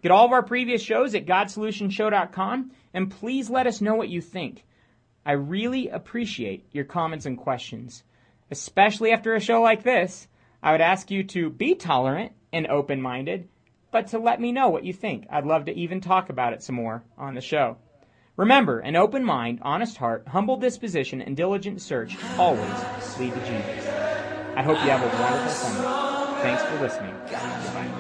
Get 0.03 0.13
all 0.13 0.27
of 0.27 0.33
our 0.33 0.43
previous 0.43 0.83
shows 0.83 1.15
at 1.15 1.25
GodSolutionShow.com 1.25 2.71
and 2.93 3.11
please 3.11 3.49
let 3.49 3.67
us 3.67 3.81
know 3.81 3.95
what 3.95 4.11
you 4.11 4.21
think. 4.21 4.63
I 5.25 5.33
really 5.33 5.89
appreciate 5.89 6.67
your 6.71 6.85
comments 6.85 7.25
and 7.25 7.39
questions. 7.39 8.05
Especially 8.51 9.11
after 9.11 9.35
a 9.35 9.41
show 9.41 9.63
like 9.63 9.83
this, 9.85 10.29
I 10.63 10.73
would 10.73 10.83
ask 10.83 11.11
you 11.11 11.25
to 11.25 11.49
be 11.49 11.75
tolerant 11.75 12.33
and 12.53 12.67
open 12.67 13.01
minded, 13.01 13.49
but 13.91 14.09
to 14.09 14.19
let 14.19 14.39
me 14.39 14.53
know 14.53 14.69
what 14.69 14.85
you 14.85 14.93
think. 14.93 15.27
I'd 15.31 15.47
love 15.47 15.65
to 15.65 15.75
even 15.75 16.03
talk 16.03 16.29
about 16.29 16.53
it 16.53 16.63
some 16.63 16.77
more 16.77 17.03
on 17.17 17.35
the 17.35 17.41
show. 17.41 17.79
Remember, 18.37 18.81
an 18.81 18.97
open 18.97 19.25
mind, 19.25 19.61
honest 19.63 19.97
heart, 19.97 20.29
humble 20.29 20.59
disposition, 20.59 21.23
and 21.23 21.35
diligent 21.35 21.81
search 21.81 22.19
always 22.37 23.19
lead 23.19 23.33
to 23.33 23.41
Jesus. 23.47 24.16
I 24.57 24.65
hope 24.65 24.83
you 24.85 24.91
have 24.91 25.03
a 25.03 25.09
wonderful 25.09 25.55
Sunday. 25.55 25.97
Thanks 26.43 26.65
for 26.65 26.77
listening. 26.77 27.23
Goodbye. 27.63 27.95